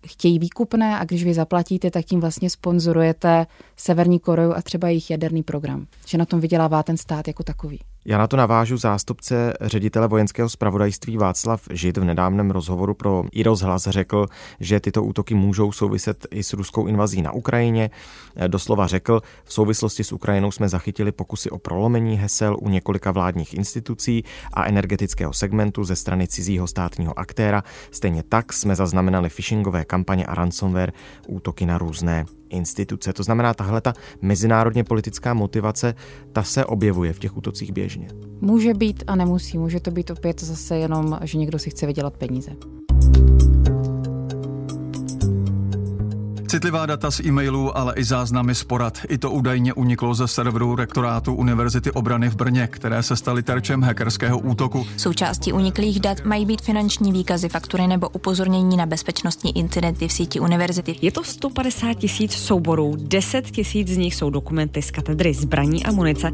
chtějí 0.07 0.39
výkupné 0.39 0.99
a 0.99 1.05
když 1.05 1.25
vy 1.25 1.35
zaplatíte, 1.35 1.91
tak 1.91 2.05
tím 2.05 2.21
vlastně 2.21 2.51
sponzorujete 2.51 3.47
Severní 3.77 4.21
Koreu 4.21 4.53
a 4.53 4.63
třeba 4.63 4.89
jejich 4.89 5.11
jaderný 5.11 5.43
program. 5.43 5.87
Že 6.07 6.19
na 6.19 6.25
tom 6.25 6.41
vydělává 6.41 6.83
ten 6.83 6.97
stát 6.97 7.29
jako 7.29 7.43
takový. 7.43 7.81
Já 8.09 8.19
na 8.19 8.27
to 8.27 8.37
navážu 8.37 8.77
zástupce 8.77 9.53
ředitele 9.61 10.09
vojenského 10.09 10.49
zpravodajství 10.49 11.17
Václav 11.17 11.63
Žid 11.71 11.97
v 11.97 12.05
nedávném 12.05 12.51
rozhovoru 12.51 12.95
pro 12.95 13.25
i 13.33 13.43
rozhlas 13.43 13.83
řekl, 13.83 14.27
že 14.61 14.81
tyto 14.81 15.05
útoky 15.05 15.35
můžou 15.35 15.73
souviset 15.73 16.27
i 16.31 16.43
s 16.43 16.53
ruskou 16.53 16.87
invazí 16.87 17.23
na 17.23 17.33
Ukrajině. 17.33 17.91
Doslova 18.47 18.87
řekl, 18.87 19.21
v 19.45 19.53
souvislosti 19.53 20.05
s 20.05 20.13
Ukrajinou 20.13 20.51
jsme 20.51 20.69
zachytili 20.69 21.13
pokusy 21.13 21.51
o 21.51 21.59
prolomení 21.59 22.17
hesel 22.17 22.57
u 22.61 22.69
několika 22.69 23.11
vládních 23.11 23.55
institucí 23.55 24.25
a 24.53 24.67
energetického 24.67 25.33
segmentu 25.33 25.85
ze 25.85 25.97
strany 25.97 26.29
cizího 26.29 26.67
státního 26.67 27.19
aktéra. 27.19 27.65
Stejně 27.91 28.23
tak 28.23 28.53
jsme 28.53 28.77
zaznamenali 28.77 29.29
phishingové 29.29 29.85
kampaně 29.85 30.27
a 30.27 30.35
ransomware, 30.35 30.93
útoky 31.29 31.67
na 31.67 31.79
různé 31.79 32.25
instituce. 32.49 33.13
To 33.13 33.23
znamená, 33.23 33.55
tahle 33.55 33.81
ta 33.81 33.93
mezinárodně 34.23 34.85
politická 34.85 35.35
motivace, 35.35 35.95
ta 36.33 36.43
se 36.43 36.65
objevuje 36.65 37.13
v 37.13 37.19
těch 37.19 37.37
útocích 37.37 37.73
běžně 37.73 37.96
vážně? 37.97 38.09
Může 38.41 38.75
být 38.75 39.05
a 39.07 39.17
nemusí. 39.17 39.59
Může 39.59 39.81
to 39.81 39.91
být 39.91 40.11
opět 40.11 40.43
zase 40.43 40.77
jenom, 40.77 41.19
že 41.23 41.39
někdo 41.39 41.59
si 41.59 41.71
chce 41.71 41.87
vydělat 41.87 42.17
peníze. 42.17 42.51
Citlivá 46.49 46.87
data 46.87 47.11
z 47.11 47.21
e-mailů, 47.21 47.77
ale 47.77 47.95
i 47.97 48.05
záznamy 48.05 48.55
z 48.55 48.65
porad. 48.65 48.99
I 49.09 49.19
to 49.19 49.31
údajně 49.31 49.75
uniklo 49.75 50.15
ze 50.15 50.29
serveru 50.29 50.77
rektorátu 50.77 51.35
Univerzity 51.35 51.91
obrany 51.91 52.29
v 52.29 52.37
Brně, 52.37 52.69
které 52.73 53.03
se 53.03 53.17
staly 53.17 53.43
terčem 53.43 53.83
hackerského 53.83 54.39
útoku. 54.39 54.87
Součástí 54.97 55.53
uniklých 55.53 56.01
dat 56.01 56.25
mají 56.25 56.47
být 56.47 56.63
finanční 56.63 57.13
výkazy, 57.13 57.49
faktury 57.49 57.87
nebo 57.87 58.09
upozornění 58.09 58.77
na 58.77 58.87
bezpečnostní 58.87 59.59
incidenty 59.59 60.09
v 60.09 60.13
síti 60.13 60.41
univerzity. 60.41 60.97
Je 61.03 61.13
to 61.13 61.25
150 61.25 61.95
tisíc 61.95 62.33
souborů, 62.33 62.97
10 62.99 63.51
tisíc 63.51 63.89
z 63.89 63.97
nich 63.97 64.15
jsou 64.15 64.31
dokumenty 64.31 64.83
z 64.83 64.91
katedry 64.91 65.35
zbraní 65.35 65.87
a 65.87 65.93
munice. 65.93 66.33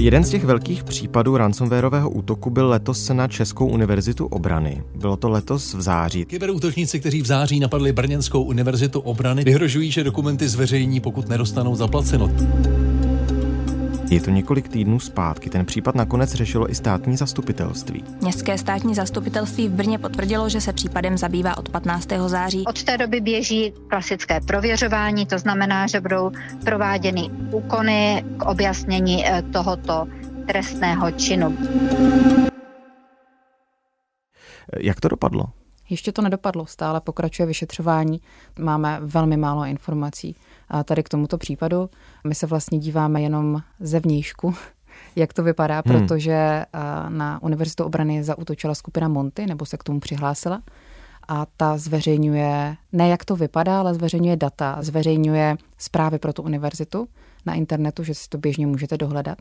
Jeden 0.00 0.24
z 0.24 0.30
těch 0.30 0.44
velkých 0.44 0.84
případů 0.84 1.36
ransomwareového 1.36 2.10
útoku 2.10 2.50
byl 2.50 2.68
letos 2.68 3.08
na 3.08 3.28
Českou 3.28 3.66
univerzitu 3.66 4.26
obrany. 4.26 4.82
Bylo 4.94 5.16
to 5.16 5.28
letos 5.28 5.74
v 5.74 5.80
září. 5.80 6.24
Kyberútočníci, 6.24 7.00
kteří 7.00 7.22
v 7.22 7.26
září 7.26 7.60
napadli 7.60 7.92
Brněnskou 7.92 8.42
univerzitu 8.42 9.00
obrany, 9.00 9.44
vyhrožují, 9.44 9.90
že 9.90 10.04
dokumenty 10.04 10.48
zveřejní, 10.48 11.00
pokud 11.00 11.28
nedostanou 11.28 11.74
zaplaceno. 11.76 12.30
Je 14.10 14.20
to 14.20 14.30
několik 14.30 14.68
týdnů 14.68 15.00
zpátky. 15.00 15.50
Ten 15.50 15.66
případ 15.66 15.94
nakonec 15.94 16.34
řešilo 16.34 16.70
i 16.70 16.74
státní 16.74 17.16
zastupitelství. 17.16 18.04
Městské 18.20 18.58
státní 18.58 18.94
zastupitelství 18.94 19.68
v 19.68 19.72
Brně 19.72 19.98
potvrdilo, 19.98 20.48
že 20.48 20.60
se 20.60 20.72
případem 20.72 21.18
zabývá 21.18 21.58
od 21.58 21.68
15. 21.68 22.08
září. 22.26 22.64
Od 22.66 22.82
té 22.82 22.98
doby 22.98 23.20
běží 23.20 23.72
klasické 23.88 24.40
prověřování, 24.40 25.26
to 25.26 25.38
znamená, 25.38 25.86
že 25.86 26.00
budou 26.00 26.30
prováděny 26.64 27.30
úkony 27.50 28.24
k 28.36 28.44
objasnění 28.44 29.26
eh, 29.26 29.42
tohoto 29.42 30.06
trestného 30.46 31.10
činu. 31.10 31.58
Jak 34.80 35.00
to 35.00 35.08
dopadlo? 35.08 35.44
Ještě 35.90 36.12
to 36.12 36.22
nedopadlo, 36.22 36.66
stále 36.66 37.00
pokračuje 37.00 37.46
vyšetřování, 37.46 38.20
máme 38.58 38.98
velmi 39.02 39.36
málo 39.36 39.64
informací. 39.64 40.36
A 40.68 40.84
tady 40.84 41.02
k 41.02 41.08
tomuto 41.08 41.38
případu 41.38 41.90
my 42.26 42.34
se 42.34 42.46
vlastně 42.46 42.78
díváme 42.78 43.22
jenom 43.22 43.62
ze 43.80 44.00
vnějšku, 44.00 44.54
jak 45.16 45.32
to 45.32 45.42
vypadá, 45.42 45.82
hmm. 45.86 45.98
protože 45.98 46.64
na 47.08 47.42
Univerzitu 47.42 47.84
obrany 47.84 48.24
zautočila 48.24 48.74
skupina 48.74 49.08
Monty, 49.08 49.46
nebo 49.46 49.66
se 49.66 49.76
k 49.76 49.84
tomu 49.84 50.00
přihlásila. 50.00 50.62
A 51.28 51.46
ta 51.56 51.78
zveřejňuje, 51.78 52.76
ne 52.92 53.08
jak 53.08 53.24
to 53.24 53.36
vypadá, 53.36 53.80
ale 53.80 53.94
zveřejňuje 53.94 54.36
data, 54.36 54.76
zveřejňuje 54.80 55.56
zprávy 55.78 56.18
pro 56.18 56.32
tu 56.32 56.42
univerzitu 56.42 57.08
na 57.46 57.54
internetu, 57.54 58.04
že 58.04 58.14
si 58.14 58.28
to 58.28 58.38
běžně 58.38 58.66
můžete 58.66 58.96
dohledat. 58.96 59.38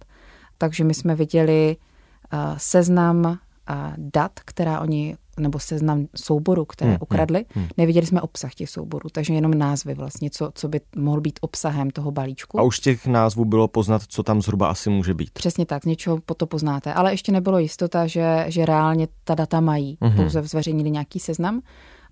Takže 0.58 0.84
my 0.84 0.94
jsme 0.94 1.16
viděli 1.16 1.78
seznam 2.58 3.38
dat, 3.98 4.32
která 4.46 4.80
oni 4.80 5.18
nebo 5.40 5.60
seznam 5.60 6.06
souborů, 6.16 6.66
které 6.66 6.90
hmm, 6.90 7.00
ukradli. 7.02 7.46
Hmm, 7.50 7.64
hmm. 7.64 7.72
Neviděli 7.78 8.06
jsme 8.06 8.22
obsah 8.22 8.54
těch 8.54 8.70
souborů, 8.70 9.10
takže 9.12 9.34
jenom 9.34 9.54
názvy 9.54 9.94
vlastně, 9.94 10.30
co, 10.30 10.52
co 10.56 10.68
by 10.68 10.82
mohl 10.96 11.22
být 11.22 11.40
obsahem 11.42 11.90
toho 11.92 12.12
balíčku. 12.12 12.60
A 12.60 12.64
už 12.64 12.80
těch 12.80 13.08
názvů 13.08 13.46
bylo 13.46 13.68
poznat, 13.68 14.02
co 14.08 14.24
tam 14.24 14.42
zhruba 14.42 14.68
asi 14.68 14.90
může 14.90 15.14
být. 15.14 15.32
Přesně 15.32 15.66
tak, 15.66 15.84
z 15.84 15.86
něčeho 15.86 16.20
po 16.26 16.34
to 16.34 16.46
poznáte. 16.46 16.94
Ale 16.94 17.14
ještě 17.14 17.32
nebylo 17.32 17.60
jistota, 17.60 18.08
že, 18.08 18.46
že 18.48 18.66
reálně 18.66 19.08
ta 19.24 19.36
data 19.36 19.60
mají. 19.60 19.98
Hmm. 20.02 20.16
Pouze 20.16 20.42
zveřejnili 20.42 20.92
nějaký 20.92 21.20
seznam. 21.20 21.62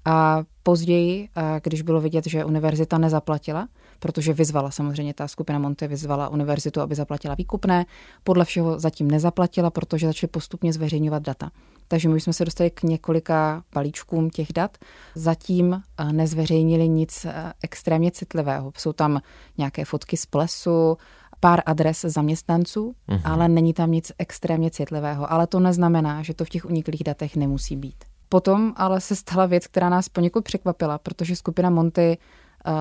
A 0.05 0.43
později, 0.63 1.29
když 1.63 1.81
bylo 1.81 2.01
vidět, 2.01 2.27
že 2.27 2.45
univerzita 2.45 2.97
nezaplatila, 2.97 3.67
protože 3.99 4.33
vyzvala 4.33 4.71
samozřejmě 4.71 5.13
ta 5.13 5.27
skupina 5.27 5.59
Monte, 5.59 5.87
vyzvala 5.87 6.29
univerzitu, 6.29 6.81
aby 6.81 6.95
zaplatila 6.95 7.35
výkupné. 7.35 7.85
Podle 8.23 8.45
všeho 8.45 8.79
zatím 8.79 9.11
nezaplatila, 9.11 9.69
protože 9.69 10.07
začaly 10.07 10.29
postupně 10.29 10.73
zveřejňovat 10.73 11.23
data. 11.23 11.51
Takže 11.87 12.09
my 12.09 12.15
už 12.15 12.23
jsme 12.23 12.33
se 12.33 12.45
dostali 12.45 12.69
k 12.69 12.83
několika 12.83 13.63
balíčkům 13.73 14.29
těch 14.29 14.53
dat. 14.53 14.77
Zatím 15.15 15.73
eh, 15.73 16.13
nezveřejnili 16.13 16.89
nic 16.89 17.25
eh, 17.25 17.53
extrémně 17.63 18.11
citlivého. 18.11 18.71
Jsou 18.77 18.93
tam 18.93 19.21
nějaké 19.57 19.85
fotky 19.85 20.17
z 20.17 20.25
plesu, 20.25 20.97
pár 21.39 21.61
adres 21.65 22.01
zaměstnanců, 22.01 22.95
uh-huh. 23.09 23.21
ale 23.23 23.47
není 23.47 23.73
tam 23.73 23.91
nic 23.91 24.11
extrémně 24.19 24.71
citlivého. 24.71 25.31
Ale 25.31 25.47
to 25.47 25.59
neznamená, 25.59 26.23
že 26.23 26.33
to 26.33 26.45
v 26.45 26.49
těch 26.49 26.65
uniklých 26.65 27.03
datech 27.03 27.35
nemusí 27.35 27.75
být. 27.75 28.03
Potom 28.29 28.73
ale 28.77 29.01
se 29.01 29.15
stala 29.15 29.45
věc, 29.45 29.67
která 29.67 29.89
nás 29.89 30.09
poněkud 30.09 30.43
překvapila, 30.43 30.97
protože 30.97 31.35
skupina 31.35 31.69
Monty 31.69 32.17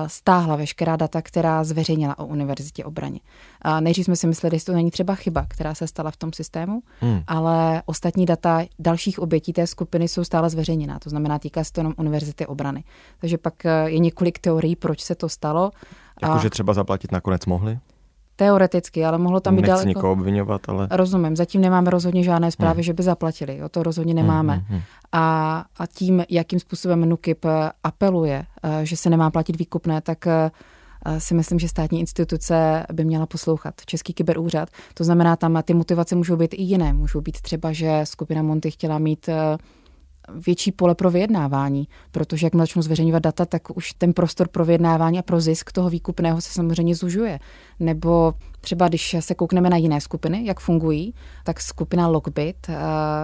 stáhla 0.07 0.55
veškerá 0.55 0.95
data, 0.95 1.21
která 1.21 1.63
zveřejnila 1.63 2.19
o 2.19 2.25
univerzitě 2.25 2.85
obraně. 2.85 3.19
Nejdřív 3.79 4.05
jsme 4.05 4.15
si 4.15 4.27
mysleli, 4.27 4.59
že 4.59 4.65
to 4.65 4.73
není 4.73 4.91
třeba 4.91 5.15
chyba, 5.15 5.45
která 5.49 5.75
se 5.75 5.87
stala 5.87 6.11
v 6.11 6.17
tom 6.17 6.33
systému, 6.33 6.81
hmm. 6.99 7.21
ale 7.27 7.83
ostatní 7.85 8.25
data 8.25 8.65
dalších 8.79 9.19
obětí 9.19 9.53
té 9.53 9.67
skupiny 9.67 10.07
jsou 10.07 10.23
stále 10.23 10.49
zveřejněná. 10.49 10.99
To 10.99 11.09
znamená, 11.09 11.39
týká 11.39 11.63
se 11.63 11.73
to 11.73 11.79
jenom 11.79 11.93
univerzity 11.97 12.45
obrany. 12.45 12.83
Takže 13.19 13.37
pak 13.37 13.65
eh, 13.65 13.89
je 13.89 13.99
několik 13.99 14.39
teorií, 14.39 14.75
proč 14.75 15.01
se 15.01 15.15
to 15.15 15.29
stalo. 15.29 15.71
Jakože 16.21 16.49
třeba 16.49 16.73
zaplatit 16.73 17.11
nakonec 17.11 17.45
mohli? 17.45 17.79
Teoreticky, 18.39 19.05
ale 19.05 19.17
mohlo 19.17 19.39
tam 19.39 19.55
být 19.55 19.61
Nechci 19.61 19.71
daleko... 19.71 19.87
nikoho 19.87 20.13
obvinovat, 20.13 20.69
ale... 20.69 20.87
Rozumím, 20.91 21.35
zatím 21.35 21.61
nemáme 21.61 21.89
rozhodně 21.89 22.23
žádné 22.23 22.51
zprávy, 22.51 22.75
hmm. 22.75 22.83
že 22.83 22.93
by 22.93 23.03
zaplatili, 23.03 23.57
jo, 23.57 23.69
to 23.69 23.83
rozhodně 23.83 24.13
hmm, 24.13 24.21
nemáme. 24.21 24.53
Hmm, 24.53 24.65
hmm, 24.69 24.81
A, 25.11 25.65
a 25.77 25.87
tím, 25.87 26.23
jakým 26.29 26.59
způsobem 26.59 27.09
NUKIP 27.09 27.45
eh, 27.45 27.71
apeluje, 27.83 28.45
eh, 28.63 28.85
že 28.85 28.97
se 28.97 29.09
nemá 29.09 29.31
platit 29.31 29.59
výkupné, 29.59 30.01
tak 30.01 30.27
eh, 30.27 30.51
si 31.17 31.33
myslím, 31.33 31.59
že 31.59 31.69
státní 31.69 31.99
instituce 31.99 32.85
by 32.93 33.05
měla 33.05 33.25
poslouchat. 33.25 33.73
Český 33.85 34.13
kyberúřad, 34.13 34.69
to 34.93 35.03
znamená, 35.03 35.35
tam 35.35 35.61
ty 35.65 35.73
motivace 35.73 36.15
můžou 36.15 36.35
být 36.35 36.53
i 36.53 36.61
jiné. 36.61 36.93
Můžou 36.93 37.21
být 37.21 37.41
třeba, 37.41 37.71
že 37.71 38.01
skupina 38.03 38.41
Monty 38.41 38.71
chtěla 38.71 38.97
mít 38.97 39.29
větší 40.35 40.71
pole 40.71 40.95
pro 40.95 41.11
vyjednávání, 41.11 41.87
protože 42.11 42.45
jak 42.45 42.55
začnou 42.55 42.81
zveřejňovat 42.81 43.23
data, 43.23 43.45
tak 43.45 43.77
už 43.77 43.93
ten 43.93 44.13
prostor 44.13 44.47
pro 44.47 44.65
vyjednávání 44.65 45.19
a 45.19 45.21
pro 45.21 45.41
zisk 45.41 45.71
toho 45.71 45.89
výkupného 45.89 46.41
se 46.41 46.53
samozřejmě 46.53 46.95
zužuje. 46.95 47.39
Nebo 47.79 48.33
třeba 48.61 48.87
když 48.87 49.15
se 49.19 49.35
koukneme 49.35 49.69
na 49.69 49.77
jiné 49.77 50.01
skupiny, 50.01 50.45
jak 50.45 50.59
fungují, 50.59 51.13
tak 51.43 51.61
skupina 51.61 52.07
Lockbit, 52.07 52.69
eh, 52.69 52.75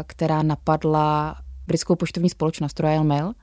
která 0.07 0.43
napadla 0.43 1.35
britskou 1.67 1.95
poštovní 1.95 2.29
společnost 2.29 2.79
Royal 2.79 3.03
Mail, 3.03 3.33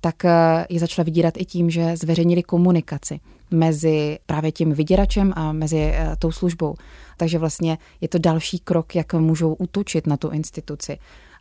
tak 0.00 0.24
eh, 0.24 0.66
je 0.70 0.80
začala 0.80 1.04
vydírat 1.04 1.34
i 1.36 1.44
tím, 1.44 1.70
že 1.70 1.96
zveřejnili 1.96 2.42
komunikaci 2.42 3.20
mezi 3.50 4.18
právě 4.26 4.52
tím 4.52 4.72
vyděračem 4.72 5.32
a 5.36 5.52
mezi 5.52 5.92
eh, 5.94 6.16
tou 6.18 6.32
službou. 6.32 6.74
Takže 7.16 7.38
vlastně 7.38 7.78
je 8.00 8.08
to 8.08 8.18
další 8.18 8.58
krok, 8.58 8.94
jak 8.94 9.14
můžou 9.14 9.54
útočit 9.54 10.06
na 10.06 10.16
tu 10.16 10.30
instituci. 10.30 10.98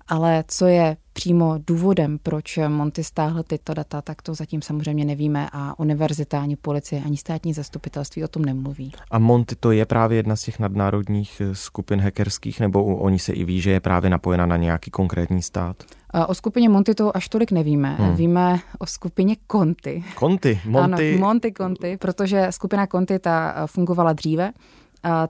Ale 0.10 0.44
co 0.48 0.66
je 0.66 0.98
přímo 1.14 1.56
důvodem, 1.68 2.20
proč 2.24 2.60
Monty 2.68 3.04
stáhl 3.04 3.44
tyto 3.44 3.74
data, 3.74 4.02
tak 4.02 4.22
to 4.22 4.34
zatím 4.34 4.62
samozřejmě 4.62 5.06
nevíme 5.06 5.50
a 5.52 5.80
univerzita, 5.80 6.42
ani 6.42 6.56
policie, 6.56 7.02
ani 7.06 7.18
státní 7.18 7.54
zastupitelství 7.54 8.24
o 8.24 8.28
tom 8.28 8.46
nemluví. 8.46 8.92
A 9.12 9.20
Monty 9.20 9.56
to 9.56 9.72
je 9.72 9.86
právě 9.86 10.18
jedna 10.18 10.36
z 10.36 10.44
těch 10.44 10.60
nadnárodních 10.60 11.42
eh, 11.42 11.56
skupin 11.56 12.02
hackerských, 12.02 12.60
nebo 12.60 12.86
oni 12.86 13.20
se 13.20 13.34
i 13.34 13.46
ví, 13.46 13.62
že 13.62 13.72
je 13.72 13.80
právě 13.80 14.10
napojena 14.10 14.46
na 14.46 14.58
nějaký 14.58 14.92
konkrétní 14.92 15.42
stát? 15.42 15.84
O 16.28 16.34
skupině 16.34 16.70
Monty 16.70 16.96
to 16.96 17.18
až 17.18 17.30
tolik 17.30 17.52
nevíme. 17.52 17.96
Hmm. 17.96 18.16
Víme 18.16 18.60
o 18.80 18.86
skupině 18.86 19.36
Conti. 19.52 20.04
Conti, 20.20 20.62
Monty. 20.66 21.14
Ano, 21.14 21.20
Monty 21.20 21.54
Conti, 21.58 21.98
protože 21.98 22.48
skupina 22.50 22.88
Conti 22.88 23.20
ta 23.20 23.54
eh, 23.56 23.68
fungovala 23.68 24.14
dříve 24.14 24.52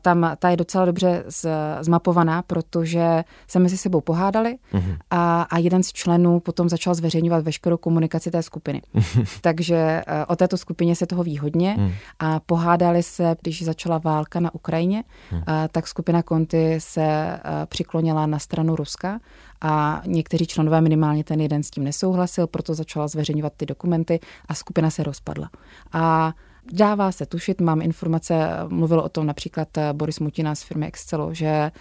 tam 0.01 0.35
ta 0.39 0.49
je 0.49 0.57
docela 0.57 0.85
dobře 0.85 1.23
z, 1.27 1.45
zmapovaná, 1.81 2.41
protože 2.41 3.23
se 3.47 3.59
mezi 3.59 3.77
sebou 3.77 4.01
pohádali 4.01 4.57
mm-hmm. 4.73 4.97
a, 5.11 5.41
a 5.41 5.57
jeden 5.57 5.83
z 5.83 5.93
členů 5.93 6.39
potom 6.39 6.69
začal 6.69 6.93
zveřejňovat 6.95 7.43
veškerou 7.43 7.77
komunikaci 7.77 8.31
té 8.31 8.43
skupiny. 8.43 8.81
Takže 9.41 9.75
e, 9.75 10.25
o 10.25 10.35
této 10.35 10.57
skupině 10.57 10.95
se 10.95 11.07
toho 11.07 11.23
ví 11.23 11.38
hodně 11.38 11.75
mm. 11.79 11.91
a 12.19 12.39
pohádali 12.39 13.03
se, 13.03 13.35
když 13.41 13.63
začala 13.63 13.97
válka 13.97 14.39
na 14.39 14.55
Ukrajině, 14.55 15.03
mm. 15.31 15.41
a, 15.47 15.67
tak 15.67 15.88
skupina 15.88 16.23
Konty 16.23 16.75
se 16.77 17.39
a, 17.43 17.63
e, 17.63 17.65
přiklonila 17.65 18.25
na 18.25 18.39
stranu 18.39 18.75
Ruska 18.75 19.19
a 19.61 20.01
někteří 20.05 20.45
členové 20.47 20.81
minimálně 20.81 21.23
ten 21.23 21.41
jeden 21.41 21.63
s 21.63 21.69
tím 21.69 21.83
nesouhlasil, 21.83 22.47
proto 22.47 22.73
začala 22.73 23.07
zveřejňovat 23.07 23.53
ty 23.57 23.65
dokumenty 23.65 24.19
a 24.47 24.53
skupina 24.53 24.89
se 24.89 25.03
rozpadla. 25.03 25.49
A 25.93 26.33
Dává 26.73 27.11
se 27.11 27.25
tušit, 27.25 27.61
mám 27.61 27.81
informace, 27.81 28.49
mluvil 28.67 28.99
o 28.99 29.09
tom 29.09 29.25
například 29.25 29.77
eh, 29.77 29.93
Boris 29.93 30.19
Mutina 30.19 30.55
z 30.55 30.63
firmy 30.63 30.88
Excelo, 30.88 31.33
že 31.33 31.71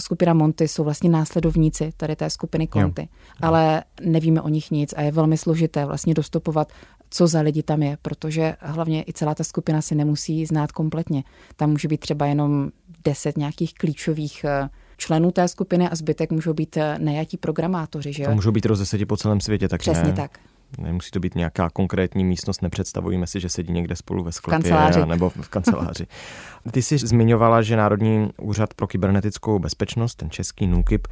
skupina 0.00 0.34
Monty 0.34 0.68
jsou 0.68 0.84
vlastně 0.84 1.10
následovníci 1.10 1.92
tady 1.96 2.16
té 2.16 2.30
skupiny 2.30 2.68
Conty, 2.72 3.02
jo. 3.02 3.08
ale 3.40 3.84
nevíme 4.02 4.42
o 4.42 4.48
nich 4.48 4.70
nic 4.70 4.94
a 4.96 5.02
je 5.02 5.12
velmi 5.12 5.36
složité 5.36 5.86
vlastně 5.86 6.14
dostupovat, 6.14 6.72
co 7.10 7.26
za 7.26 7.40
lidi 7.40 7.62
tam 7.62 7.82
je, 7.82 7.98
protože 8.02 8.56
hlavně 8.60 9.02
i 9.02 9.12
celá 9.12 9.34
ta 9.34 9.44
skupina 9.44 9.82
si 9.82 9.94
nemusí 9.94 10.46
znát 10.46 10.72
kompletně. 10.72 11.24
Tam 11.56 11.70
může 11.70 11.88
být 11.88 12.00
třeba 12.00 12.26
jenom 12.26 12.70
deset 13.04 13.38
nějakých 13.38 13.74
klíčových 13.74 14.44
eh, 14.44 14.68
členů 14.96 15.30
té 15.30 15.48
skupiny 15.48 15.88
a 15.88 15.94
zbytek 15.94 16.32
můžou 16.32 16.52
být 16.52 16.76
eh, 16.76 16.98
nejatí 16.98 17.36
programátoři. 17.36 18.12
Že? 18.12 18.24
To 18.24 18.34
můžou 18.34 18.52
být 18.52 18.66
rozesedi 18.66 19.06
po 19.06 19.16
celém 19.16 19.40
světě, 19.40 19.68
tak 19.68 19.80
Přesně 19.80 20.08
ne? 20.08 20.12
tak. 20.12 20.38
Nemusí 20.78 21.10
to 21.10 21.20
být 21.20 21.34
nějaká 21.34 21.70
konkrétní 21.70 22.24
místnost, 22.24 22.62
nepředstavujeme 22.62 23.26
si, 23.26 23.40
že 23.40 23.48
sedí 23.48 23.72
někde 23.72 23.96
spolu 23.96 24.24
ve 24.24 24.32
sklepě 24.32 24.70
kanceláři. 24.70 25.08
nebo 25.08 25.30
v 25.30 25.48
kanceláři. 25.48 26.06
Ty 26.70 26.82
jsi 26.82 26.98
zmiňovala, 26.98 27.62
že 27.62 27.76
Národní 27.76 28.30
úřad 28.40 28.74
pro 28.74 28.86
kybernetickou 28.86 29.58
bezpečnost, 29.58 30.14
ten 30.14 30.30
český 30.30 30.66
NÚKIP, 30.66 31.08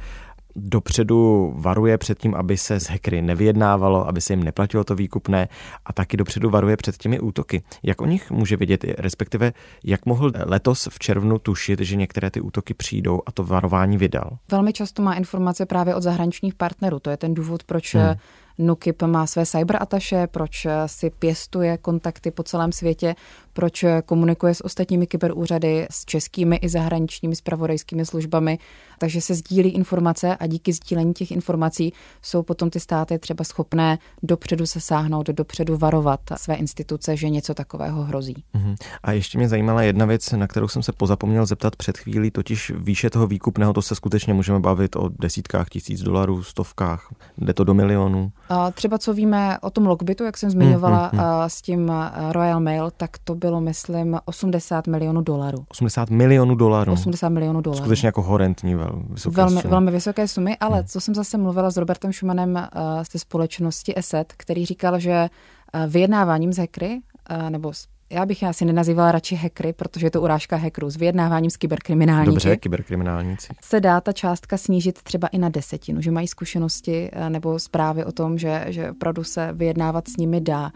dopředu 0.55 1.53
varuje 1.55 1.97
před 1.97 2.19
tím, 2.19 2.35
aby 2.35 2.57
se 2.57 2.79
z 2.79 2.89
hackery 2.89 3.21
nevyjednávalo, 3.21 4.07
aby 4.07 4.21
se 4.21 4.33
jim 4.33 4.43
neplatilo 4.43 4.83
to 4.83 4.95
výkupné 4.95 5.47
a 5.85 5.93
taky 5.93 6.17
dopředu 6.17 6.49
varuje 6.49 6.77
před 6.77 6.97
těmi 6.97 7.19
útoky. 7.19 7.63
Jak 7.83 8.01
o 8.01 8.05
nich 8.05 8.31
může 8.31 8.57
vědět, 8.57 8.85
respektive 8.97 9.53
jak 9.83 10.05
mohl 10.05 10.31
letos 10.45 10.87
v 10.91 10.99
červnu 10.99 11.39
tušit, 11.39 11.79
že 11.79 11.95
některé 11.95 12.31
ty 12.31 12.41
útoky 12.41 12.73
přijdou 12.73 13.21
a 13.25 13.31
to 13.31 13.43
varování 13.43 13.97
vydal? 13.97 14.37
Velmi 14.51 14.73
často 14.73 15.01
má 15.01 15.13
informace 15.13 15.65
právě 15.65 15.95
od 15.95 16.03
zahraničních 16.03 16.53
partnerů. 16.55 16.99
To 16.99 17.09
je 17.09 17.17
ten 17.17 17.33
důvod, 17.33 17.63
proč 17.63 17.95
hmm 17.95 18.15
NUKIP 18.57 19.01
má 19.03 19.27
své 19.27 19.45
cyberataše, 19.45 20.27
proč 20.27 20.67
si 20.85 21.09
pěstuje 21.09 21.77
kontakty 21.77 22.31
po 22.31 22.43
celém 22.43 22.71
světě, 22.71 23.15
proč 23.53 23.85
komunikuje 24.05 24.55
s 24.55 24.65
ostatními 24.65 25.07
kyberúřady, 25.07 25.87
s 25.91 26.05
českými 26.05 26.55
i 26.55 26.69
zahraničními 26.69 27.35
spravodajskými 27.35 28.05
službami, 28.05 28.59
takže 28.99 29.21
se 29.21 29.35
sdílí 29.35 29.69
informace 29.69 30.35
a 30.35 30.47
díky 30.47 30.73
sdílení 30.73 31.13
těch 31.13 31.31
informací 31.31 31.93
jsou 32.21 32.43
potom 32.43 32.69
ty 32.69 32.79
státy 32.79 33.19
třeba 33.19 33.43
schopné 33.43 33.99
dopředu 34.23 34.65
se 34.65 34.81
sáhnout, 34.81 35.27
dopředu 35.27 35.77
varovat 35.77 36.19
své 36.35 36.55
instituce, 36.55 37.17
že 37.17 37.29
něco 37.29 37.53
takového 37.53 38.03
hrozí. 38.03 38.43
Uh-huh. 38.55 38.75
A 39.03 39.11
ještě 39.11 39.37
mě 39.37 39.49
zajímala 39.49 39.81
jedna 39.81 40.05
věc, 40.05 40.31
na 40.31 40.47
kterou 40.47 40.67
jsem 40.67 40.83
se 40.83 40.91
pozapomněl 40.91 41.45
zeptat 41.45 41.75
před 41.75 41.97
chvílí, 41.97 42.31
totiž 42.31 42.71
výše 42.75 43.09
toho 43.09 43.27
výkupného, 43.27 43.73
to 43.73 43.81
se 43.81 43.95
skutečně 43.95 44.33
můžeme 44.33 44.59
bavit 44.59 44.95
o 44.95 45.09
desítkách 45.19 45.69
tisíc 45.69 46.01
dolarů, 46.01 46.43
stovkách, 46.43 47.13
jde 47.37 47.53
to 47.53 47.63
do 47.63 47.73
milionů. 47.73 48.31
A 48.49 48.71
třeba 48.71 48.97
co 48.97 49.13
víme 49.13 49.59
o 49.59 49.69
tom 49.69 49.85
logbitu, 49.85 50.23
jak 50.23 50.37
jsem 50.37 50.49
zmiňovala 50.49 51.13
uh, 51.13 51.19
uh, 51.19 51.25
uh. 51.25 51.31
s 51.47 51.61
tím 51.61 51.91
Royal 52.31 52.59
Mail, 52.59 52.91
tak 52.97 53.17
to 53.23 53.35
bylo, 53.43 53.61
myslím, 53.61 54.19
80 54.25 54.87
milionů 54.87 55.21
dolarů. 55.21 55.65
80 55.71 56.09
milionů 56.09 56.55
dolarů? 56.55 56.93
80 56.93 57.29
milionů 57.29 57.61
dolarů. 57.61 57.83
Skutečně 57.83 58.05
jako 58.05 58.21
horentní 58.21 58.75
vel, 58.75 59.03
vysoké 59.09 59.35
velmi, 59.35 59.61
sumy. 59.61 59.71
velmi 59.71 59.91
vysoké 59.91 60.27
sumy, 60.27 60.57
ale 60.59 60.77
hmm. 60.77 60.87
co 60.87 61.01
jsem 61.01 61.15
zase 61.15 61.37
mluvila 61.37 61.71
s 61.71 61.77
Robertem 61.77 62.13
Schumanem 62.13 62.55
uh, 62.55 63.03
z 63.03 63.09
té 63.09 63.19
společnosti 63.19 63.93
ESET, 63.97 64.33
který 64.37 64.65
říkal, 64.65 64.99
že 64.99 65.29
uh, 65.29 65.91
vyjednáváním 65.91 66.53
z 66.53 66.57
hackery, 66.57 66.99
uh, 67.31 67.49
nebo 67.49 67.73
s 67.73 67.87
já 68.09 68.25
bych 68.25 68.43
asi 68.43 68.65
nenazývala 68.65 69.11
radši 69.11 69.35
hackery, 69.35 69.73
protože 69.73 70.05
je 70.05 70.11
to 70.11 70.21
urážka 70.21 70.55
hackerů 70.55 70.89
s 70.89 70.95
vyjednáváním 70.95 71.51
s 71.51 71.57
kyberkriminálníky. 71.57 72.29
Dobře, 72.29 72.57
kyberkriminálníci. 72.57 73.53
Se 73.61 73.79
dá 73.79 74.01
ta 74.01 74.11
částka 74.11 74.57
snížit 74.57 75.01
třeba 75.01 75.27
i 75.27 75.37
na 75.37 75.49
desetinu, 75.49 76.01
že 76.01 76.11
mají 76.11 76.27
zkušenosti 76.27 77.11
nebo 77.29 77.59
zprávy 77.59 78.05
o 78.05 78.11
tom, 78.11 78.37
že, 78.37 78.65
že 78.67 78.91
opravdu 78.91 79.23
se 79.23 79.49
vyjednávat 79.53 80.07
s 80.07 80.17
nimi 80.17 80.41
dá, 80.41 80.71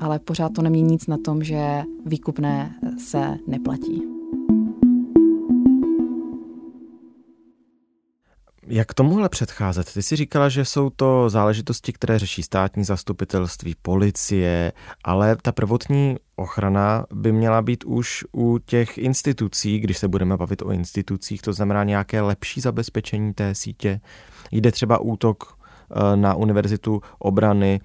ale 0.00 0.18
pořád 0.18 0.52
to 0.52 0.62
nemění 0.62 0.90
nic 0.90 1.06
na 1.06 1.16
tom, 1.24 1.44
že 1.44 1.82
výkupné 2.06 2.74
se 2.98 3.38
neplatí. 3.46 4.02
Jak 8.70 8.94
tomuhle 8.94 9.28
předcházet? 9.28 9.92
Ty 9.94 10.02
jsi 10.02 10.16
říkala, 10.16 10.48
že 10.48 10.64
jsou 10.64 10.90
to 10.90 11.30
záležitosti, 11.30 11.92
které 11.92 12.18
řeší 12.18 12.42
státní 12.42 12.84
zastupitelství, 12.84 13.74
policie, 13.82 14.72
ale 15.04 15.36
ta 15.42 15.52
prvotní 15.52 16.16
ochrana 16.36 17.06
by 17.14 17.32
měla 17.32 17.62
být 17.62 17.84
už 17.84 18.24
u 18.32 18.58
těch 18.58 18.98
institucí, 18.98 19.80
když 19.80 19.98
se 19.98 20.08
budeme 20.08 20.36
bavit 20.36 20.62
o 20.62 20.70
institucích, 20.70 21.42
to 21.42 21.52
znamená 21.52 21.84
nějaké 21.84 22.20
lepší 22.20 22.60
zabezpečení 22.60 23.34
té 23.34 23.54
sítě. 23.54 24.00
Jde 24.52 24.72
třeba 24.72 24.98
útok 24.98 25.44
eh, 25.90 26.16
na 26.16 26.34
univerzitu 26.34 27.02
obrany 27.18 27.80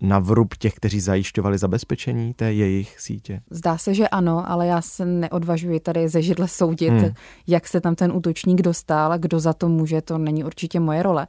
na 0.00 0.18
vrub 0.18 0.54
těch, 0.56 0.74
kteří 0.74 1.00
zajišťovali 1.00 1.58
zabezpečení 1.58 2.34
té 2.34 2.52
jejich 2.52 3.00
sítě? 3.00 3.40
Zdá 3.50 3.78
se, 3.78 3.94
že 3.94 4.08
ano, 4.08 4.50
ale 4.50 4.66
já 4.66 4.82
se 4.82 5.04
neodvažuji 5.06 5.80
tady 5.80 6.08
ze 6.08 6.22
židle 6.22 6.48
soudit, 6.48 6.90
hmm. 6.90 7.10
jak 7.46 7.68
se 7.68 7.80
tam 7.80 7.94
ten 7.94 8.12
útočník 8.12 8.62
dostal 8.62 9.12
a 9.12 9.16
kdo 9.16 9.40
za 9.40 9.52
to 9.52 9.68
může, 9.68 10.02
to 10.02 10.18
není 10.18 10.44
určitě 10.44 10.80
moje 10.80 11.02
role. 11.02 11.26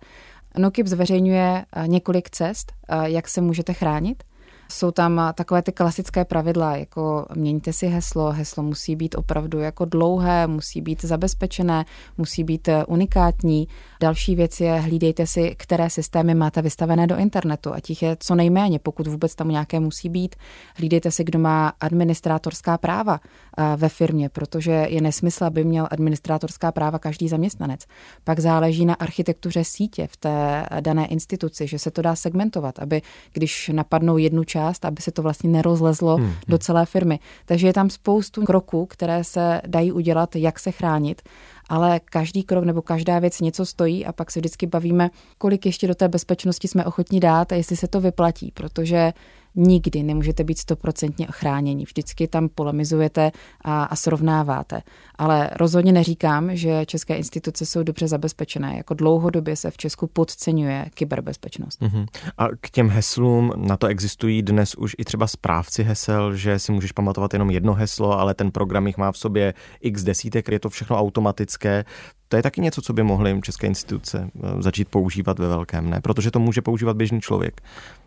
NOKIP 0.58 0.88
zveřejňuje 0.88 1.66
eh, 1.76 1.88
několik 1.88 2.30
cest, 2.30 2.74
eh, 2.90 3.10
jak 3.10 3.28
se 3.28 3.42
můžete 3.42 3.74
chránit. 3.74 4.24
Jsou 4.72 4.92
tam 4.92 5.22
takové 5.34 5.62
ty 5.62 5.72
klasické 5.72 6.26
pravidla, 6.26 6.76
jako 6.76 7.26
měňte 7.36 7.74
si 7.74 7.88
heslo, 7.88 8.32
heslo 8.32 8.64
musí 8.64 8.96
být 8.96 9.16
opravdu 9.16 9.60
jako 9.60 9.86
dlouhé, 9.86 10.48
musí 10.48 10.82
být 10.82 11.02
zabezpečené, 11.02 11.86
musí 12.18 12.44
být 12.44 12.68
eh, 12.68 12.86
unikátní. 12.86 13.68
Další 14.02 14.36
věc 14.36 14.60
je, 14.60 14.74
hlídejte 14.74 15.28
si, 15.28 15.56
které 15.58 15.90
systémy 15.90 16.36
máte 16.36 16.62
vystavené 16.62 17.08
do 17.08 17.18
internetu, 17.18 17.74
a 17.74 17.80
těch 17.80 18.02
je 18.02 18.18
co 18.20 18.36
nejméně, 18.36 18.80
pokud 18.80 19.08
vůbec 19.08 19.36
tam 19.36 19.50
nějaké 19.50 19.80
musí 19.80 20.10
být. 20.10 20.36
Hlídejte 20.76 21.12
si, 21.12 21.24
kdo 21.24 21.40
má 21.40 21.74
administrátorská 21.80 22.78
práva 22.78 23.20
eh, 23.58 23.64
ve 23.78 23.90
firmě, 23.90 24.30
protože 24.30 24.72
je 24.72 25.02
nesmysl, 25.02 25.46
aby 25.46 25.64
měl 25.64 25.88
administrátorská 25.92 26.72
práva 26.72 27.00
každý 27.00 27.28
zaměstnanec. 27.28 27.86
Pak 28.24 28.40
záleží 28.40 28.86
na 28.86 28.94
architektuře 28.94 29.64
sítě 29.64 30.08
v 30.08 30.18
té 30.18 30.66
dané 30.80 31.08
instituci, 31.08 31.68
že 31.68 31.80
se 31.80 31.92
to 31.92 32.02
dá 32.02 32.16
segmentovat, 32.16 32.80
aby 32.80 33.02
když 33.34 33.72
napadnou 33.74 34.18
jednu 34.18 34.44
část, 34.44 34.59
část, 34.60 34.86
aby 34.86 35.02
se 35.02 35.12
to 35.12 35.22
vlastně 35.22 35.50
nerozlezlo 35.50 36.18
hmm. 36.18 36.34
do 36.48 36.56
hmm. 36.56 36.60
celé 36.60 36.86
firmy. 36.86 37.20
Takže 37.46 37.68
je 37.68 37.74
tam 37.74 37.90
spoustu 37.90 38.46
kroků, 38.46 38.86
které 38.86 39.24
se 39.24 39.62
dají 39.68 39.92
udělat, 39.92 40.36
jak 40.36 40.60
se 40.60 40.72
chránit 40.72 41.22
ale 41.70 42.00
každý 42.00 42.44
krok 42.44 42.64
nebo 42.64 42.82
každá 42.82 43.20
věc 43.20 43.42
něco 43.42 43.66
stojí 43.66 44.06
a 44.06 44.12
pak 44.12 44.32
se 44.32 44.40
vždycky 44.40 44.68
bavíme, 44.68 45.10
kolik 45.38 45.66
ještě 45.66 45.88
do 45.88 45.96
té 45.96 46.08
bezpečnosti 46.08 46.68
jsme 46.68 46.86
ochotní 46.86 47.20
dát 47.20 47.52
a 47.52 47.56
jestli 47.56 47.78
se 47.78 47.88
to 47.88 48.02
vyplatí, 48.02 48.52
protože 48.54 49.14
nikdy 49.60 50.04
nemůžete 50.04 50.44
být 50.44 50.58
stoprocentně 50.58 51.28
ochráněni. 51.28 51.86
Vždycky 51.86 52.28
tam 52.28 52.50
polemizujete 52.50 53.32
a, 53.62 53.84
a 53.84 53.96
srovnáváte. 53.96 54.82
Ale 55.16 55.50
rozhodně 55.56 55.92
neříkám, 55.92 56.56
že 56.56 56.86
české 56.86 57.18
instituce 57.18 57.66
jsou 57.66 57.84
dobře 57.84 58.08
zabezpečené. 58.08 58.78
Jako 58.78 58.94
dlouhodobě 58.94 59.56
se 59.56 59.72
v 59.72 59.78
Česku 59.78 60.08
podceňuje 60.08 60.86
kyberbezpečnost. 60.94 61.82
Uh-huh. 61.82 62.06
A 62.38 62.48
k 62.62 62.70
těm 62.70 62.90
heslům 62.90 63.54
na 63.56 63.78
to 63.78 63.88
existují 63.88 64.42
dnes 64.42 64.76
už 64.76 64.96
i 64.98 65.06
třeba 65.06 65.28
správci 65.28 65.84
hesel, 65.84 66.36
že 66.36 66.60
si 66.60 66.72
můžeš 66.72 66.92
pamatovat 66.92 67.34
jenom 67.34 67.50
jedno 67.50 67.74
heslo, 67.74 68.20
ale 68.20 68.34
ten 68.34 68.52
program 68.52 68.88
jich 68.88 68.98
má 68.98 69.12
v 69.12 69.18
sobě 69.18 69.54
x 69.82 70.04
desítek, 70.04 70.52
je 70.52 70.60
to 70.60 70.70
všechno 70.70 70.98
automatické. 70.98 71.86
To 72.28 72.36
je 72.36 72.44
taky 72.44 72.62
něco, 72.62 72.82
co 72.82 72.94
by 72.94 73.04
mohly 73.04 73.40
české 73.42 73.68
instituce 73.68 74.30
eh, 74.36 74.62
začít 74.62 74.88
používat 74.88 75.40
ve 75.40 75.48
velkém, 75.48 75.90
ne? 75.90 76.02
Protože 76.02 76.32
to 76.32 76.40
může 76.40 76.62
používat 76.62 76.98
běžný 76.98 77.22
člověk. 77.22 77.62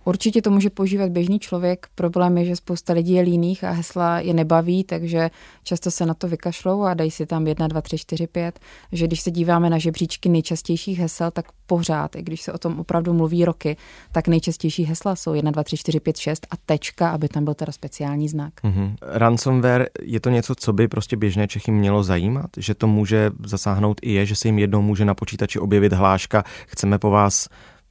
Určitě 0.04 0.42
to 0.42 0.50
může 0.50 0.70
používat 0.70 1.10
běžný 1.10 1.38
člověk. 1.38 1.86
Problém 1.94 2.38
je, 2.38 2.44
že 2.44 2.56
spousta 2.56 2.92
lidí 2.92 3.12
je 3.12 3.22
líných 3.22 3.64
a 3.64 3.70
hesla 3.70 4.20
je 4.20 4.34
nebaví, 4.34 4.84
takže 4.84 5.30
často 5.64 5.90
se 5.90 6.06
na 6.06 6.14
to 6.14 6.28
vykašlou 6.28 6.82
a 6.82 6.94
dají 6.94 7.10
si 7.10 7.26
tam 7.26 7.46
1, 7.46 7.66
2, 7.66 7.80
3, 7.80 7.98
4, 7.98 8.26
5. 8.26 8.60
Že 8.92 9.06
když 9.06 9.20
se 9.20 9.30
díváme 9.30 9.70
na 9.70 9.78
žebříčky 9.78 10.28
nejčastějších 10.28 10.98
hesel, 10.98 11.30
tak 11.30 11.46
pořád, 11.66 12.16
i 12.16 12.22
když 12.22 12.40
se 12.40 12.52
o 12.52 12.58
tom 12.58 12.80
opravdu 12.80 13.12
mluví 13.12 13.44
roky, 13.44 13.76
tak 14.12 14.28
nejčastější 14.28 14.84
hesla 14.84 15.16
jsou 15.16 15.34
1, 15.34 15.50
2, 15.50 15.62
3, 15.62 15.76
4, 15.76 16.00
5, 16.00 16.16
6 16.16 16.46
a 16.50 16.56
tečka, 16.66 17.10
aby 17.10 17.28
tam 17.28 17.44
byl 17.44 17.54
teda 17.54 17.72
speciální 17.72 18.28
znak. 18.28 18.52
Mm-hmm. 18.64 18.94
Ransomware 19.02 19.86
je 20.02 20.20
to 20.20 20.30
něco, 20.30 20.54
co 20.54 20.72
by 20.72 20.88
prostě 20.88 21.16
běžné 21.16 21.48
Čechy 21.48 21.70
mělo 21.70 22.02
zajímat, 22.02 22.50
že 22.56 22.74
to 22.74 22.86
může 22.86 23.30
zasáhnout 23.46 23.98
i 24.02 24.12
je, 24.12 24.26
že 24.26 24.36
se 24.36 24.48
jim 24.48 24.58
jednou 24.58 24.82
může 24.82 25.04
na 25.04 25.14
počítači 25.14 25.58
objevit 25.58 25.92
hláška, 25.92 26.44
chceme 26.66 26.98
po 26.98 27.10
vás 27.10 27.48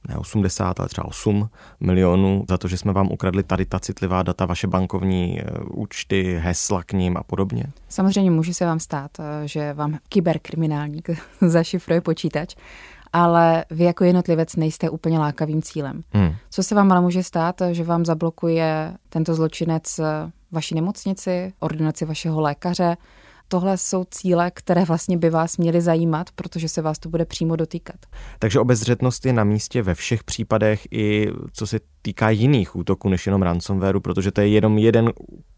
ne 0.08 0.16
80, 0.16 0.80
ale 0.80 0.88
třeba 0.88 1.04
8 1.04 1.48
milionů 1.80 2.44
za 2.48 2.58
to, 2.58 2.68
že 2.68 2.78
jsme 2.78 2.92
vám 2.92 3.12
ukradli 3.12 3.42
tady 3.42 3.66
ta 3.66 3.78
citlivá 3.78 4.22
data, 4.22 4.46
vaše 4.46 4.66
bankovní 4.66 5.40
eh, 5.40 5.44
účty, 5.70 6.38
hesla 6.42 6.82
k 6.82 6.92
ním 6.92 7.16
a 7.16 7.22
podobně? 7.22 7.64
Samozřejmě 7.88 8.30
může 8.30 8.54
se 8.54 8.66
vám 8.66 8.80
stát, 8.80 9.10
eh, 9.20 9.48
že 9.48 9.72
vám 9.72 9.98
kyberkriminálník 10.08 11.10
zašifruje 11.40 12.00
počítač, 12.00 12.54
ale 13.12 13.64
vy 13.70 13.84
jako 13.84 14.04
jednotlivec 14.04 14.56
nejste 14.56 14.90
úplně 14.90 15.18
lákavým 15.18 15.62
cílem. 15.62 16.02
Hmm. 16.12 16.34
Co 16.50 16.62
se 16.62 16.74
vám 16.74 16.92
ale 16.92 17.00
může 17.00 17.22
stát, 17.22 17.62
že 17.72 17.84
vám 17.84 18.04
zablokuje 18.04 18.94
tento 19.08 19.34
zločinec 19.34 19.98
eh, 19.98 20.04
vaši 20.52 20.74
nemocnici, 20.74 21.52
ordinaci 21.60 22.04
vašeho 22.04 22.40
lékaře, 22.40 22.96
tohle 23.52 23.78
jsou 23.78 24.04
cíle, 24.04 24.50
které 24.50 24.84
vlastně 24.84 25.16
by 25.16 25.30
vás 25.30 25.56
měly 25.56 25.80
zajímat, 25.80 26.30
protože 26.34 26.68
se 26.68 26.82
vás 26.82 26.98
to 26.98 27.08
bude 27.08 27.24
přímo 27.24 27.56
dotýkat. 27.56 27.96
Takže 28.38 28.60
obezřetnost 28.60 29.26
je 29.26 29.32
na 29.32 29.44
místě 29.44 29.82
ve 29.82 29.94
všech 29.94 30.24
případech 30.24 30.86
i 30.90 31.28
co 31.52 31.66
se 31.66 31.80
týká 32.02 32.30
jiných 32.30 32.76
útoků 32.76 33.08
než 33.08 33.26
jenom 33.26 33.42
ransomwareu, 33.42 34.00
protože 34.00 34.30
to 34.30 34.40
je 34.40 34.48
jenom 34.48 34.78
jeden 34.78 35.12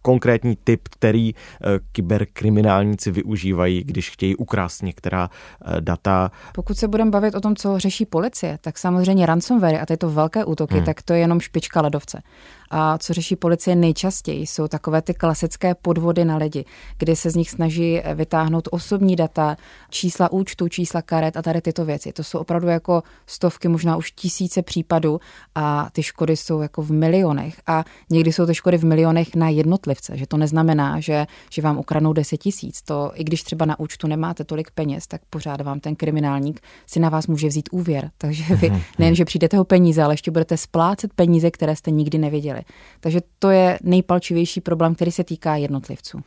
konkrétní 0.05 0.59
typ, 0.65 0.89
který 0.89 1.35
eh, 1.35 1.79
kyberkriminálníci 1.93 3.11
využívají, 3.11 3.85
když 3.85 4.11
chtějí 4.11 4.37
ukrást 4.37 4.83
některá 4.83 5.31
eh, 5.31 5.81
data. 5.81 6.31
Pokud 6.55 6.79
se 6.79 6.89
budeme 6.89 7.11
bavit 7.11 7.35
o 7.35 7.41
tom, 7.41 7.57
co 7.57 7.79
řeší 7.79 8.07
policie, 8.07 8.59
tak 8.61 8.79
samozřejmě 8.79 9.27
ransomware 9.27 9.81
a 9.83 9.87
tyto 9.87 10.11
velké 10.11 10.45
útoky, 10.45 10.75
hmm. 10.75 10.85
tak 10.85 11.03
to 11.03 11.13
je 11.13 11.19
jenom 11.19 11.41
špička 11.41 11.81
ledovce. 11.81 12.23
A 12.71 12.99
co 12.99 13.13
řeší 13.13 13.37
policie 13.37 13.77
nejčastěji, 13.77 14.47
jsou 14.47 14.69
takové 14.69 15.03
ty 15.03 15.15
klasické 15.15 15.75
podvody 15.75 16.25
na 16.25 16.37
lidi, 16.37 16.65
kdy 16.99 17.17
se 17.17 17.31
z 17.31 17.35
nich 17.35 17.51
snaží 17.51 18.03
vytáhnout 18.15 18.69
osobní 18.71 19.17
data, 19.17 19.57
čísla 19.91 20.33
účtu, 20.33 20.69
čísla 20.69 21.03
karet 21.03 21.37
a 21.37 21.43
tady 21.43 21.61
tyto 21.61 21.85
věci. 21.85 22.13
To 22.13 22.25
jsou 22.25 22.39
opravdu 22.39 22.69
jako 22.69 23.03
stovky, 23.27 23.69
možná 23.69 23.97
už 23.97 24.13
tisíce 24.13 24.63
případů 24.63 25.21
a 25.55 25.89
ty 25.93 26.03
škody 26.03 26.34
škody 26.35 26.37
jsou 26.37 26.63
jako 26.63 26.83
v 26.83 26.91
milionech 26.91 27.61
a 27.67 27.85
někdy 28.11 28.33
jsou 28.33 28.47
to 28.47 28.55
škody 28.55 28.79
v 28.79 28.85
milionech 28.85 29.35
na 29.35 29.49
jednotlivce, 29.49 30.17
že 30.17 30.27
to 30.27 30.37
neznamená, 30.37 31.01
že, 31.01 31.27
že 31.51 31.63
vám 31.63 31.79
ukradnou 31.79 32.13
10 32.13 32.37
tisíc. 32.37 32.83
To, 32.83 33.13
i 33.15 33.25
když 33.25 33.43
třeba 33.43 33.67
na 33.67 33.81
účtu 33.81 34.07
nemáte 34.07 34.45
tolik 34.45 34.71
peněz, 34.71 35.07
tak 35.07 35.21
pořád 35.31 35.61
vám 35.61 35.81
ten 35.81 35.97
kriminálník 35.97 36.61
si 36.87 37.01
na 37.01 37.09
vás 37.09 37.27
může 37.27 37.49
vzít 37.49 37.69
úvěr. 37.73 38.11
Takže 38.19 38.57
vy 38.57 38.73
nejen, 38.99 39.15
že 39.15 39.25
přijdete 39.25 39.61
o 39.61 39.65
peníze, 39.65 40.03
ale 40.03 40.15
ještě 40.15 40.31
budete 40.31 40.57
splácet 40.57 41.13
peníze, 41.15 41.51
které 41.51 41.77
jste 41.77 41.91
nikdy 41.91 42.19
neviděli. 42.19 42.63
Takže 43.01 43.21
to 43.39 43.51
je 43.51 43.79
nejpalčivější 43.83 44.61
problém, 44.61 44.95
který 44.95 45.11
se 45.11 45.25
týká 45.25 45.57
jednotlivců 45.57 46.21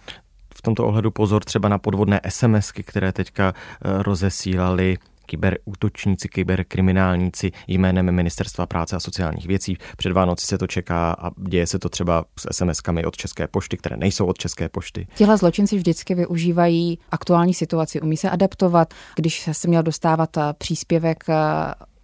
v 0.58 0.62
tomto 0.62 0.88
ohledu 0.88 1.12
pozor 1.12 1.43
třeba 1.43 1.70
na 1.70 1.78
podvodné 1.78 2.22
SMSky, 2.30 2.84
které 2.84 3.12
teďka 3.12 3.54
eh, 3.54 4.04
rozesílali 4.04 4.98
kyberútočníci, 5.28 6.30
kyberkriminálníci 6.30 7.52
jménem 7.68 8.12
Ministerstva 8.12 8.66
práce 8.66 8.96
a 8.96 9.00
sociálních 9.00 9.48
věcí. 9.48 9.78
Před 9.98 10.12
Vánoci 10.12 10.46
se 10.46 10.58
to 10.58 10.68
čeká 10.68 11.12
a 11.12 11.32
děje 11.48 11.68
se 11.68 11.80
to 11.80 11.90
třeba 11.90 12.26
s 12.40 12.46
SMS-kami 12.46 13.08
od 13.08 13.18
České 13.18 13.48
pošty, 13.48 13.78
které 13.78 13.98
nejsou 13.98 14.26
od 14.26 14.38
České 14.38 14.70
pošty. 14.70 15.08
Těhle 15.16 15.38
zločinci 15.38 15.76
vždycky 15.76 16.16
využívají 16.16 17.00
aktuální 17.12 17.54
situaci, 17.54 18.02
umí 18.02 18.18
se 18.18 18.30
adaptovat. 18.30 18.94
Když 19.16 19.50
se 19.52 19.68
měl 19.68 19.84
dostávat 19.84 20.38
eh, 20.38 20.42
příspěvek 20.58 21.24
eh, 21.30 21.34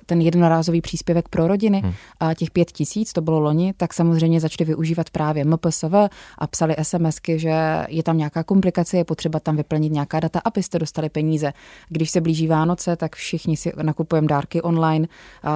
ten 0.05 0.21
jednorázový 0.21 0.81
příspěvek 0.81 1.29
pro 1.29 1.47
rodiny, 1.47 1.81
hmm. 1.83 1.93
a 2.19 2.33
těch 2.33 2.51
pět 2.51 2.71
tisíc, 2.71 3.13
to 3.13 3.21
bylo 3.21 3.39
loni, 3.39 3.73
tak 3.77 3.93
samozřejmě 3.93 4.39
začali 4.39 4.65
využívat 4.65 5.09
právě 5.09 5.45
MPSV 5.45 5.93
a 6.37 6.47
psali 6.47 6.75
SMSky, 6.81 7.39
že 7.39 7.85
je 7.87 8.03
tam 8.03 8.17
nějaká 8.17 8.43
komplikace, 8.43 8.97
je 8.97 9.03
potřeba 9.03 9.39
tam 9.39 9.55
vyplnit 9.55 9.91
nějaká 9.93 10.19
data, 10.19 10.41
abyste 10.45 10.79
dostali 10.79 11.09
peníze. 11.09 11.53
Když 11.89 12.11
se 12.11 12.21
blíží 12.21 12.47
Vánoce, 12.47 12.95
tak 12.95 13.15
všichni 13.15 13.57
si 13.57 13.71
nakupujeme 13.81 14.27
dárky 14.27 14.61
online, 14.61 15.07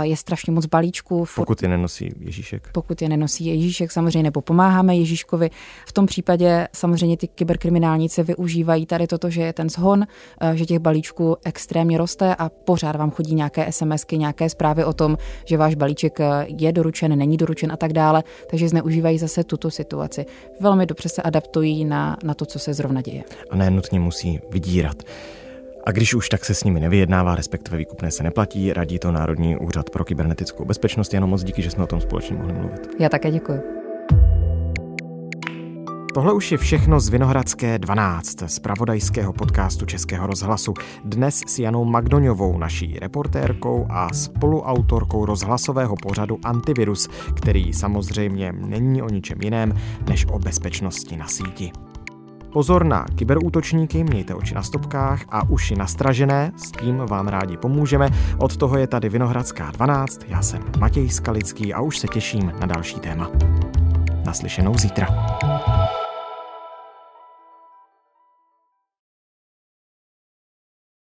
je 0.01 0.17
strašně 0.17 0.53
moc 0.53 0.65
balíčků. 0.65 1.25
Pokud 1.35 1.63
je 1.63 1.69
nenosí 1.69 2.11
Ježíšek. 2.19 2.69
Pokud 2.71 3.01
je 3.01 3.09
nenosí 3.09 3.45
Ježíšek, 3.45 3.91
samozřejmě 3.91 4.23
nebo 4.23 4.41
pomáháme 4.41 4.95
Ježíškovi. 4.95 5.49
V 5.87 5.93
tom 5.93 6.05
případě 6.05 6.67
samozřejmě 6.73 7.17
ty 7.17 7.27
kyberkriminálníci 7.27 8.23
využívají 8.23 8.85
tady 8.85 9.07
toto, 9.07 9.29
že 9.29 9.41
je 9.41 9.53
ten 9.53 9.69
zhon, 9.69 10.07
že 10.53 10.65
těch 10.65 10.79
balíčků 10.79 11.37
extrémně 11.45 11.97
roste 11.97 12.35
a 12.35 12.49
pořád 12.49 12.95
vám 12.95 13.11
chodí 13.11 13.35
nějaké 13.35 13.71
SMSky, 13.71 14.17
nějaké 14.17 14.36
nějaké 14.39 14.49
zprávy 14.49 14.85
o 14.85 14.93
tom, 14.93 15.17
že 15.45 15.57
váš 15.57 15.75
balíček 15.75 16.19
eh, 16.19 16.45
je 16.47 16.71
doručen, 16.71 17.17
není 17.17 17.37
doručen 17.37 17.71
a 17.71 17.77
tak 17.77 17.93
dále, 17.93 18.23
takže 18.49 18.69
zneužívají 18.69 19.17
zase 19.17 19.43
tuto 19.43 19.71
situaci. 19.71 20.25
Velmi 20.59 20.85
dobře 20.85 21.09
se 21.09 21.21
adaptují 21.21 21.85
na, 21.85 22.17
na 22.23 22.33
to, 22.33 22.45
co 22.45 22.59
se 22.59 22.73
zrovna 22.73 23.01
děje. 23.01 23.23
A 23.49 23.55
ne 23.55 23.71
nutně 23.71 23.99
musí 23.99 24.39
vydírat. 24.49 25.03
A 25.83 25.91
když 25.91 26.13
už 26.13 26.29
tak 26.29 26.45
se 26.45 26.53
s 26.53 26.63
nimi 26.63 26.79
nevyjednává, 26.79 27.35
respektive 27.35 27.77
výkupné 27.77 28.11
se 28.11 28.23
neplatí, 28.23 28.73
radí 28.73 28.99
to 28.99 29.11
Národní 29.11 29.57
úřad 29.57 29.89
pro 29.89 30.05
kybernetickou 30.05 30.65
bezpečnost. 30.65 31.13
Jenom 31.13 31.29
moc 31.29 31.43
díky, 31.43 31.61
že 31.61 31.71
jsme 31.71 31.83
o 31.83 31.87
tom 31.87 32.01
společně 32.01 32.35
mohli 32.35 32.53
mluvit. 32.53 32.87
Já 32.99 33.09
také 33.09 33.31
děkuji. 33.31 33.76
Tohle 36.17 36.33
už 36.33 36.51
je 36.51 36.57
všechno 36.57 36.99
z 36.99 37.09
Vinohradské 37.09 37.79
12, 37.79 38.43
z 38.47 38.59
pravodajského 38.59 39.33
podcastu 39.33 39.85
Českého 39.85 40.27
rozhlasu. 40.27 40.73
Dnes 41.03 41.41
s 41.47 41.59
Janou 41.59 41.85
Magdoňovou, 41.85 42.57
naší 42.57 42.99
reportérkou 42.99 43.87
a 43.89 44.13
spoluautorkou 44.13 45.25
rozhlasového 45.25 45.95
pořadu 45.95 46.39
Antivirus, 46.43 47.07
který 47.35 47.73
samozřejmě 47.73 48.51
není 48.51 49.01
o 49.01 49.09
ničem 49.09 49.37
jiném 49.41 49.73
než 50.09 50.25
o 50.25 50.39
bezpečnosti 50.39 51.17
na 51.17 51.27
síti. 51.27 51.71
Pozor 52.53 52.85
na 52.85 53.05
kyberútočníky, 53.15 54.03
mějte 54.03 54.35
oči 54.35 54.55
na 54.55 54.63
stopkách 54.63 55.21
a 55.29 55.49
uši 55.49 55.75
nastražené, 55.75 56.51
s 56.55 56.71
tím 56.71 56.97
vám 56.97 57.27
rádi 57.27 57.57
pomůžeme. 57.57 58.09
Od 58.37 58.57
toho 58.57 58.77
je 58.77 58.87
tady 58.87 59.09
Vinohradská 59.09 59.71
12, 59.71 60.19
já 60.27 60.41
jsem 60.41 60.63
Matěj 60.79 61.09
Skalický 61.09 61.73
a 61.73 61.81
už 61.81 61.97
se 61.97 62.07
těším 62.07 62.51
na 62.59 62.65
další 62.67 62.99
téma. 62.99 63.31
Naslyšenou 64.25 64.77
zítra. 64.77 65.07